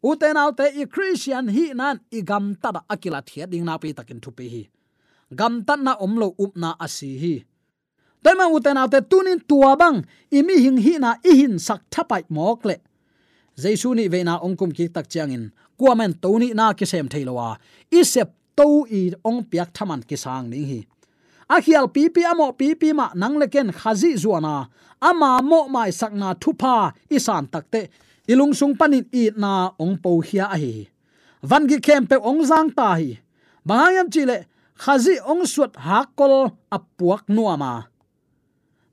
uten 0.03 0.37
autte 0.37 0.65
i 0.75 0.85
christian 0.85 1.47
hi 1.49 1.73
nan 1.73 1.99
i 2.11 2.21
gam 2.21 2.55
ta 2.61 2.71
da 2.71 2.81
akila 2.89 3.21
thia 3.21 3.45
ding 3.47 3.65
na 3.65 3.77
pi 3.77 3.93
takin 3.93 4.19
thu 4.23 4.31
pe 4.31 4.45
hi. 4.53 4.63
Gam 5.35 5.63
tan 5.67 5.83
na 5.83 5.95
omlo 5.95 6.35
up 6.39 6.57
na 6.57 6.75
asi 6.79 7.17
hi 7.17 7.35
toy 8.23 8.35
ma 8.35 8.45
uten 8.55 8.77
autte 8.77 8.99
tunin 9.09 9.39
tua 9.47 9.75
bang, 9.75 10.03
imi 10.31 10.55
hing 10.63 10.79
hi 10.85 10.93
na 10.99 11.15
i 11.23 11.35
hin 11.39 11.59
sak 11.59 11.81
thapai 11.93 12.23
mok 12.29 12.65
le. 12.65 12.75
Jaisu 13.61 13.95
ni 13.95 14.07
veina 14.13 14.39
ongkum 14.45 14.71
ki 14.77 14.85
tak 14.95 15.07
chiangin. 15.11 15.51
Kuamen 15.79 16.13
to 16.21 16.39
ni 16.39 16.53
na 16.53 16.73
ki 16.73 16.85
sem 16.85 17.07
theilowa. 17.09 17.57
I 17.91 18.03
sep 18.03 18.29
to 18.57 18.85
i 18.91 19.01
ong 19.25 19.43
piak 19.51 19.69
thaman 19.77 20.03
ki 20.09 20.15
sang 20.15 20.49
ning 20.49 20.65
hi. 20.71 20.79
A 21.49 21.61
khial 21.61 21.87
pi 21.93 22.09
pi 22.09 22.21
amo 22.31 22.51
pi 22.59 22.75
pi 22.75 22.93
ma 22.93 23.09
nang 23.15 23.35
leken 23.41 23.71
khazi 23.79 24.11
zuana. 24.23 24.67
Ama 25.01 25.41
mo 25.41 25.67
mai 25.67 25.91
sakna 25.91 26.35
thupa 26.35 26.93
isan 27.09 27.47
takte 27.47 27.81
ilung 28.29 28.53
sung 28.53 28.77
panin 28.77 29.09
i 29.09 29.33
na 29.33 29.73
ong 29.81 29.97
po 29.97 30.21
hia 30.21 30.45
a 30.53 30.57
hi. 30.61 30.85
Van 31.41 31.65
gi 31.65 31.81
kem 31.81 32.05
pe 32.05 32.21
ong 32.21 32.45
zang 32.45 32.69
ta 32.69 32.93
hi. 33.01 33.17
Bangayam 33.65 34.05
chile 34.13 34.45
khazi 34.77 35.17
ong 35.25 35.49
suat 35.49 35.73
hakol 35.73 36.53
apuak 36.69 37.25
nuama 37.27 37.89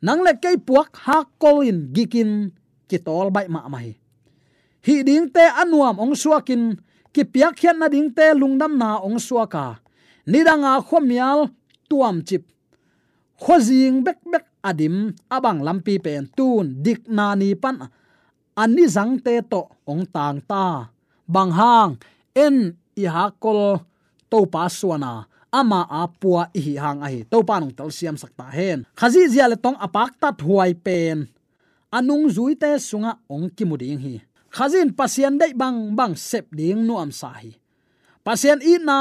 nang 0.06 0.20
le 0.24 0.32
kei 0.42 0.56
puak 0.60 0.92
ha 1.04 1.24
in 1.68 1.92
gikin 1.94 2.52
kitol 2.88 3.28
bai 3.34 3.48
ma 3.48 3.68
mai 3.68 3.92
hi. 4.86 5.04
Ding 5.04 5.28
te 5.28 5.44
anuam 5.62 6.00
ong 6.00 6.14
suakin 6.16 6.80
ki 7.12 7.22
piak 7.28 7.60
khian 7.60 7.76
na 7.76 7.92
ding 7.92 8.08
te 8.16 8.32
lungdam 8.32 8.72
na 8.80 9.00
ong 9.04 9.20
suaka 9.20 9.80
nidanga 10.24 10.80
khomial 10.80 11.52
tuam 11.88 12.24
chip. 12.24 12.44
Khozing 13.36 14.00
bek 14.00 14.18
bek 14.32 14.46
adim 14.64 15.12
abang 15.28 15.60
lampi 15.60 16.00
pen 16.00 16.24
tun, 16.36 16.80
dik 16.80 17.04
na 17.04 17.36
ni 17.36 17.52
pan 17.52 17.76
ani 18.62 18.84
zang 18.96 19.14
te 19.24 19.34
to 19.52 19.60
ong 19.92 20.04
tang 20.14 20.38
ta 20.50 20.66
bang 21.34 21.52
hang 21.58 21.90
en 22.44 22.56
i 23.02 23.04
ha 23.14 23.24
kol 23.42 23.60
to 24.30 24.38
pa 24.52 24.62
suana 24.78 25.12
ama 25.58 25.80
apua 26.02 26.42
i 26.58 26.60
hi 26.66 26.74
hang 26.84 26.98
a 27.04 27.08
hi 27.12 27.20
to 27.30 27.38
pa 27.48 27.54
nong 27.60 27.74
tel 27.78 27.90
siam 27.96 28.16
sakta 28.22 28.46
hen 28.56 28.78
khazi 28.98 29.22
zia 29.32 29.46
le 29.52 29.56
tong 29.64 29.78
apak 29.86 30.10
ta 30.20 30.28
huai 30.46 30.72
pen 30.86 31.18
anung 31.96 32.26
zui 32.28 32.54
te 32.62 32.70
sunga 32.88 33.12
ong 33.32 33.48
ki 33.56 33.64
muding 33.64 34.00
hi. 34.04 34.14
Khazin 34.56 34.88
pasien 34.98 35.34
dei 35.40 35.52
bang 35.52 35.78
bang 35.98 36.14
sep 36.28 36.46
ding 36.58 36.80
nuam 36.88 37.10
sa 37.20 37.30
hi 37.40 37.52
pasien 38.26 38.58
i 38.72 38.74
na 38.88 38.98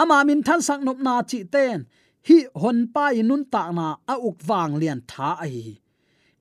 ama 0.00 0.16
min 0.28 0.40
than 0.46 0.60
sak 0.62 0.80
nop 0.86 0.98
na 1.06 1.22
chi 1.30 1.42
ten. 1.54 1.78
Hi 2.28 2.36
hon 2.60 2.78
pa 2.94 3.04
inun 3.20 3.42
ta 3.52 3.62
na 3.78 3.86
a 4.12 4.14
uk 4.28 4.38
wang 4.48 4.72
lian 4.80 5.00
tha 5.10 5.28
ai 5.44 5.80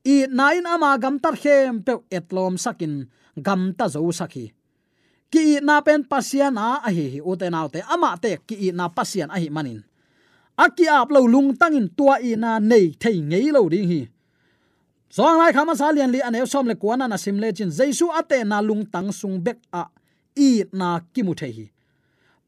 i 0.07 0.15
nain 0.39 0.65
ama 0.73 0.95
gam 1.03 1.15
tar 1.23 1.35
khem 1.43 1.83
pe 1.85 1.93
etlom 2.17 2.55
sakin 2.63 2.93
gam 3.45 3.61
ta 3.77 3.85
zo 3.93 4.01
sakhi 4.19 4.45
ki 5.31 5.59
na 5.67 5.75
pen 5.85 6.01
pasian 6.11 6.55
a 6.55 6.67
a 6.87 6.89
hi 6.97 7.05
hi 7.13 7.19
uten 7.31 7.57
autte 7.59 7.79
ama 7.93 8.09
te 8.23 8.31
ki 8.47 8.71
na 8.77 8.85
pasian 8.97 9.29
a 9.35 9.37
hi 9.43 9.49
manin 9.55 9.79
aki 10.63 10.85
ap 10.99 11.09
lo 11.15 11.21
lung 11.33 11.49
tangin 11.59 11.87
tua 11.97 12.15
i 12.29 12.31
na 12.43 12.51
nei 12.71 12.85
thei 13.01 13.17
ngei 13.29 13.47
lo 13.55 13.61
ding 13.73 13.87
hi 13.91 14.01
zong 15.15 15.37
lai 15.39 15.51
khama 15.55 15.73
sa 15.79 15.91
lian 15.95 16.11
li 16.15 16.19
ane 16.27 16.39
som 16.51 16.65
le 16.69 16.75
kuana 16.81 17.05
na 17.11 17.17
sim 17.23 17.37
le 17.43 17.49
chin 17.57 17.71
jaisu 17.77 18.05
ate 18.19 18.37
na 18.51 18.57
lung 18.67 18.83
tang 18.93 19.09
sung 19.19 19.37
bek 19.45 19.59
a 19.81 19.83
i 20.47 20.49
na 20.79 20.87
kimu 21.13 21.33
thei 21.39 21.53
hi 21.57 21.65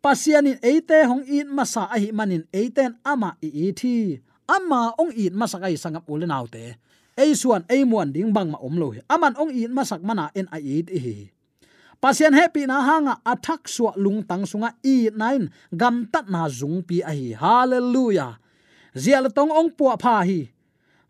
pasianin 0.04 0.58
eite 0.70 0.98
hong 1.10 1.24
in 1.38 1.48
masa 1.58 1.84
a 1.96 1.98
hi 2.02 2.10
manin 2.18 2.44
eiten 2.60 2.92
ama 3.12 3.30
i 3.48 3.50
i 3.66 3.68
thi 3.80 3.94
ama 4.56 4.82
ong 5.02 5.12
in 5.24 5.34
masa 5.40 5.58
kai 5.64 5.76
sangap 5.84 6.08
ulen 6.14 6.32
autte 6.38 6.64
ei 7.20 7.36
suan 7.36 7.68
ei 7.68 7.84
muan 7.84 8.16
ding 8.16 8.32
bang 8.32 8.50
ma 8.56 8.60
om 8.64 8.80
lo 8.80 8.96
hi 8.96 9.04
aman 9.12 9.36
ong 9.36 9.52
in 9.52 9.76
ma 9.76 9.84
sak 9.84 10.00
mana 10.00 10.32
en 10.40 10.48
ai 10.56 10.64
it 10.80 10.88
hi 10.96 11.16
pasien 12.00 12.32
happy 12.32 12.64
na 12.64 12.80
hanga 12.80 13.20
athak 13.28 13.68
suwa 13.68 13.92
lung 14.00 14.24
tang 14.24 14.48
sunga 14.48 14.72
e 14.80 15.12
nine, 15.12 15.52
gam 15.76 16.08
tat 16.08 16.32
na 16.32 16.48
zung 16.48 16.80
pi 16.80 17.04
a 17.04 17.12
hi. 17.12 17.36
Hallelujah. 17.36 18.40
Zial 18.96 19.28
tong 19.36 19.52
ong 19.52 19.70
pu 19.76 19.92
pha 20.00 20.24
hi. 20.24 20.48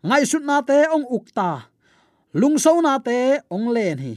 Ngai 0.02 0.26
sut 0.26 0.42
na 0.42 0.58
te 0.66 0.90
ong 0.90 1.06
ukta 1.06 1.70
lung 2.34 2.58
so 2.58 2.82
na 2.82 2.98
te 2.98 3.38
ong 3.46 3.70
len 3.70 3.98
hi. 4.02 4.14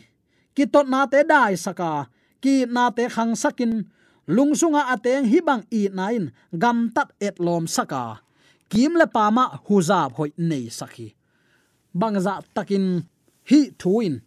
Ki 0.57 0.65
tot 0.65 0.89
na 0.89 1.05
te 1.05 1.21
dai 1.21 1.53
saka 1.53 2.09
ki 2.41 2.65
na 2.65 2.89
te 2.89 3.05
khang 3.05 3.37
sakin 3.37 3.85
lung 4.25 4.57
sunga 4.57 4.89
ateng 4.93 5.29
hi 5.29 5.39
bang 5.45 5.63
i 5.69 5.91
nine, 5.93 6.33
gam 6.55 6.89
tat 6.89 7.13
et 7.21 7.37
lom 7.37 7.69
saka 7.69 8.23
kim 8.71 8.95
le 8.97 9.05
pa 9.05 9.29
ma 9.29 9.45
huza 9.67 10.09
hoi 10.15 10.31
nei 10.49 10.65
sakhi 10.71 11.13
bangza 11.99 12.41
takin 12.55 12.85
hi 13.49 13.59
thuin. 13.79 14.21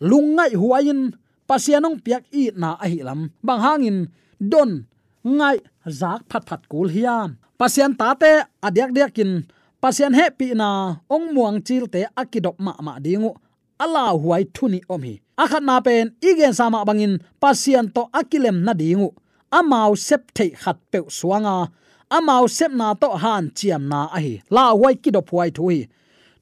Lungai 0.00 0.54
huain, 0.54 1.00
pasianong 1.48 1.98
piak 2.04 2.24
i 2.32 2.50
na 2.54 2.78
a 2.84 2.86
hi 2.86 3.02
lam. 3.02 3.20
Bang 3.42 3.60
hangin, 3.64 3.98
don 4.38 4.70
ngai 5.24 5.58
zak 6.00 6.20
phat 6.30 6.42
phat 6.48 6.62
kul 6.70 6.88
hiam. 6.94 7.36
Pasian 7.58 7.92
ta 7.98 8.14
te 8.14 8.32
adyak 8.66 8.90
dyakin 8.96 9.30
pasian 9.82 10.14
happy 10.14 10.54
na 10.54 10.68
ong 11.10 11.34
muang 11.34 11.58
chil 11.66 11.84
te 11.90 12.06
akidop 12.20 12.56
ma 12.64 12.72
ma 12.86 12.92
dingu. 13.04 13.32
Ala 13.84 14.14
huai 14.14 14.44
thuni 14.54 14.80
om 14.94 15.02
hi. 15.02 15.14
Akhat 15.42 15.62
na 15.62 15.78
pen 15.86 16.14
igen 16.22 16.54
sama 16.54 16.86
bangin, 16.88 17.18
pasian 17.42 17.86
to 17.94 18.02
akilem 18.20 18.62
na 18.66 18.72
dingu. 18.74 19.10
Amau 19.58 19.96
sep 20.06 20.22
thei 20.36 20.50
khat 20.62 20.78
pe 20.90 20.98
suanga. 21.18 21.70
Amau 22.10 22.44
sep 22.56 22.72
na 22.80 22.94
to 22.94 23.08
han 23.22 23.50
chiam 23.58 23.82
na 23.90 24.00
a 24.16 24.18
hi. 24.24 24.34
La 24.54 24.74
huai 24.78 24.94
kidop 25.02 25.30
huai 25.30 25.50
thui 25.56 25.78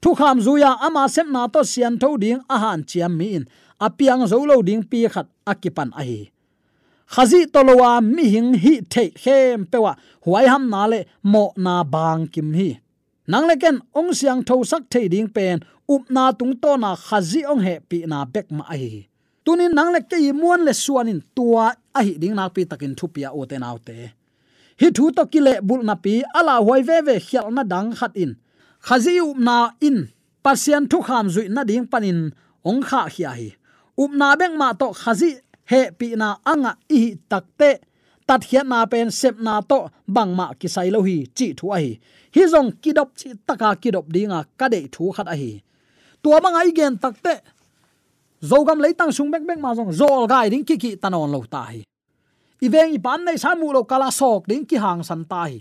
thu 0.01 0.09
kham 0.19 0.37
zuya 0.45 0.71
ama 0.85 1.03
sem 1.15 1.27
na 1.35 1.47
to 1.53 1.61
sian 1.71 1.95
tho 2.01 2.09
ding 2.23 2.41
a 2.53 2.55
han 2.63 2.83
chiam 2.89 3.13
mi 3.19 3.27
in. 3.37 3.45
Apiang 3.85 4.23
zo 4.31 4.37
lo 4.49 4.61
ding 4.67 4.83
pi 4.89 4.99
khat 5.13 5.27
akipan 5.51 5.89
a 5.99 6.03
hi. 6.09 6.21
Khazi 7.13 7.39
tolowa 7.53 7.91
mi 8.15 8.23
hing 8.33 8.53
hi 8.63 8.73
thei 8.93 9.09
khem 9.23 9.65
pewa 9.71 9.91
huai 10.25 10.45
ham 10.51 10.63
na 10.73 10.81
le 10.91 10.99
mo 11.23 11.43
na 11.65 11.83
bang 11.93 12.27
kim 12.33 12.49
hi. 12.59 12.69
Nang 13.31 13.45
le 13.49 13.55
ken 13.63 13.77
ong 13.99 14.11
siang 14.19 14.41
tho 14.47 14.55
sak 14.63 14.83
the 14.91 15.01
ding 15.13 15.29
pen, 15.35 15.59
up 15.93 16.03
na 16.09 16.31
tung 16.31 16.55
to 16.61 16.71
na 16.83 16.89
khazi 16.95 17.41
ong 17.51 17.61
he 17.67 17.75
pi 17.89 17.97
na 18.11 18.25
bek 18.33 18.47
ma 18.57 18.63
ai 18.73 19.07
tunin 19.47 19.71
nang 19.71 19.95
le 19.95 20.03
ke 20.03 20.19
muan 20.35 20.67
le 20.67 20.73
suanin 20.75 21.23
tua 21.35 21.71
a 21.95 21.99
hi 22.03 22.13
ding 22.21 22.35
na 22.35 22.51
pi 22.55 22.61
takin 22.67 22.93
thu 22.99 23.07
pia 23.07 23.29
o 23.31 23.47
te 23.49 23.55
nau 23.63 23.77
te. 23.87 24.11
Hi 24.79 24.87
thu 24.95 25.05
to 25.15 25.23
kile 25.31 25.53
bul 25.67 25.81
na 25.87 25.95
pi, 25.95 26.13
ala 26.37 26.59
huai 26.65 26.81
ve 26.87 26.97
ve 27.07 27.15
khial 27.27 27.47
na 27.55 27.63
dang 27.63 27.95
khat 27.99 28.11
in 28.23 28.35
khazi 28.87 29.19
um 29.19 29.35
upna 29.35 29.75
in 29.81 30.07
pasian 30.43 30.87
thu 30.91 31.01
kham 31.07 31.27
zui 31.27 31.49
na 31.49 31.63
ding 31.69 31.87
panin, 31.91 32.31
ong 32.63 32.81
kha 32.81 33.01
khia 33.13 33.31
hi. 33.39 33.49
Up 34.01 34.11
na 34.19 34.35
bek 34.39 34.53
ma 34.55 34.71
to 34.79 34.87
khazi 35.01 35.31
he 35.71 35.81
pi 35.99 36.07
na 36.15 36.37
anga 36.51 36.71
i 36.89 37.01
takte 37.31 37.69
tat 38.27 38.41
hian 38.47 38.67
na 38.71 38.85
pen 38.91 39.11
sep 39.11 39.35
na 39.39 39.59
to 39.69 39.79
bang 40.15 40.31
ma 40.39 40.45
ki 40.59 40.67
sai 40.75 40.89
lo 40.95 41.01
hi 41.07 41.17
chi 41.37 41.47
thu 41.57 41.65
a 41.75 41.77
hi. 41.83 41.91
Hi 42.35 42.43
zong 42.53 42.69
kidop 42.81 43.09
chi 43.19 43.29
taka 43.47 43.69
kidop 43.81 44.05
dinga 44.13 44.39
ka 44.59 44.67
de 44.73 44.79
thu 44.93 45.11
khat 45.15 45.27
a 45.33 45.35
hi. 45.41 45.51
Tua 46.23 46.39
ma 46.43 46.49
ai 46.61 46.71
gen 46.77 46.93
takte 47.03 47.33
zogam 48.49 48.79
leitang 48.83 49.11
sung 49.17 49.29
bek 49.33 49.43
bek 49.49 49.59
ma 49.59 49.75
zong 49.75 49.91
zol 49.99 50.23
gai 50.31 50.47
ding 50.53 50.63
ki 50.63 50.75
ki 50.83 50.91
tanon 51.01 51.31
lo 51.35 51.43
ta 51.53 51.63
hi. 51.71 51.83
Iveng 52.65 52.95
i 52.97 52.99
pan 53.05 53.19
nei 53.25 53.37
samu 53.43 53.67
lo 53.75 53.83
kala 53.83 54.09
sok 54.19 54.47
ding 54.47 54.63
ki 54.69 54.77
hang 54.83 55.03
san 55.03 55.25
ta 55.31 55.43
hi 55.51 55.59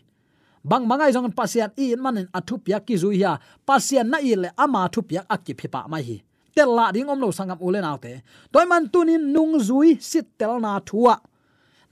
bang 0.71 0.85
mangai 0.91 1.15
jong 1.15 1.31
pasian 1.39 1.71
i 1.79 1.95
in 1.95 2.01
manin 2.05 2.27
athu 2.39 2.55
pia 2.65 2.79
ki 2.87 2.95
zu 3.03 3.11
ya. 3.23 3.39
Pasian 3.69 4.07
na 4.11 4.19
i 4.19 4.35
le 4.43 4.49
ama 4.65 4.81
thu 4.93 5.01
pia 5.09 5.23
akki 5.35 5.53
phipa 5.59 5.81
mai 5.93 6.03
hi. 6.09 6.17
Tel 6.55 6.71
la 6.79 6.91
ding 6.95 7.09
om 7.13 7.21
lo 7.23 7.29
sangam 7.39 7.61
ulen 7.67 7.87
autte 7.91 8.13
toy 8.53 8.65
man 8.71 8.85
tunin 8.93 9.23
nung 9.35 9.55
zui 9.69 9.91
sit 10.11 10.27
tel 10.39 10.55
na 10.65 10.81
thua. 10.89 11.15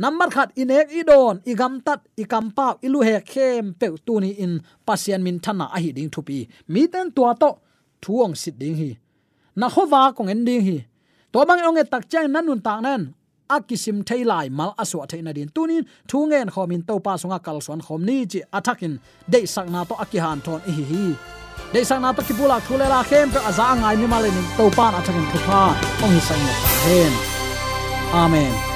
Number 0.03 0.29
khat 0.35 0.51
inek 0.63 0.91
idon 1.01 1.37
igam 1.51 1.75
tat 1.87 2.01
ikam 2.23 2.47
pa 2.57 2.67
ilu 2.87 3.01
he 3.07 3.15
khem 3.31 3.65
pe 3.79 3.87
tu 4.07 4.15
ni 4.23 4.31
in. 4.45 4.55
Pasian 4.87 5.23
min 5.27 5.39
thana 5.45 5.67
a 5.77 5.79
hi 5.83 5.91
ding 5.97 6.11
thupi 6.15 6.39
mi 6.73 6.83
ten 6.93 7.07
tua 7.17 7.31
to, 7.43 7.51
thuong 8.03 8.35
sit 8.43 8.59
ding 8.59 8.77
hi. 8.81 8.91
Na 9.57 9.67
khowa 9.75 10.01
kong 10.17 10.31
ending 10.35 10.63
hi. 10.69 10.77
To 11.33 11.39
bang 11.49 11.63
ong 11.69 11.79
e 11.79 11.85
tak 11.93 12.05
chang 12.11 12.29
nanun 12.35 12.61
tak 12.67 12.81
nan 12.83 13.15
akisim 13.55 13.99
thailai 14.09 14.49
mal 14.59 14.75
aswa 14.83 15.07
thaina 15.11 15.33
din 15.35 15.49
tunin, 15.55 15.85
thungen 16.11 16.49
khomin 16.55 16.83
to 16.89 16.99
pa 17.05 17.13
sunga 17.23 17.39
kal 17.47 17.61
son 17.67 17.81
khom 17.87 18.01
ni 18.09 18.27
chi 18.27 18.41
athakin. 18.59 18.99
De 19.33 19.41
sakna 19.55 19.81
to 19.89 19.95
akihan 20.05 20.39
thon 20.45 20.61
hi. 20.67 20.83
Hi 20.91 21.07
de 21.73 21.81
sakna 21.81 22.15
to 22.17 22.23
kipula 22.23 22.61
thulela 22.67 23.01
khem 23.09 23.31
pe 23.31 23.39
aza 23.49 23.67
ngai 23.81 23.97
mi 24.01 24.07
malin 24.07 24.37
to 24.57 24.65
pa 24.77 24.87
athakin 24.99 25.27
thupa 25.33 25.61
ong 26.05 26.15
hi 26.15 26.21
sang 26.29 26.45
hen 26.85 27.13
amen. 28.23 28.74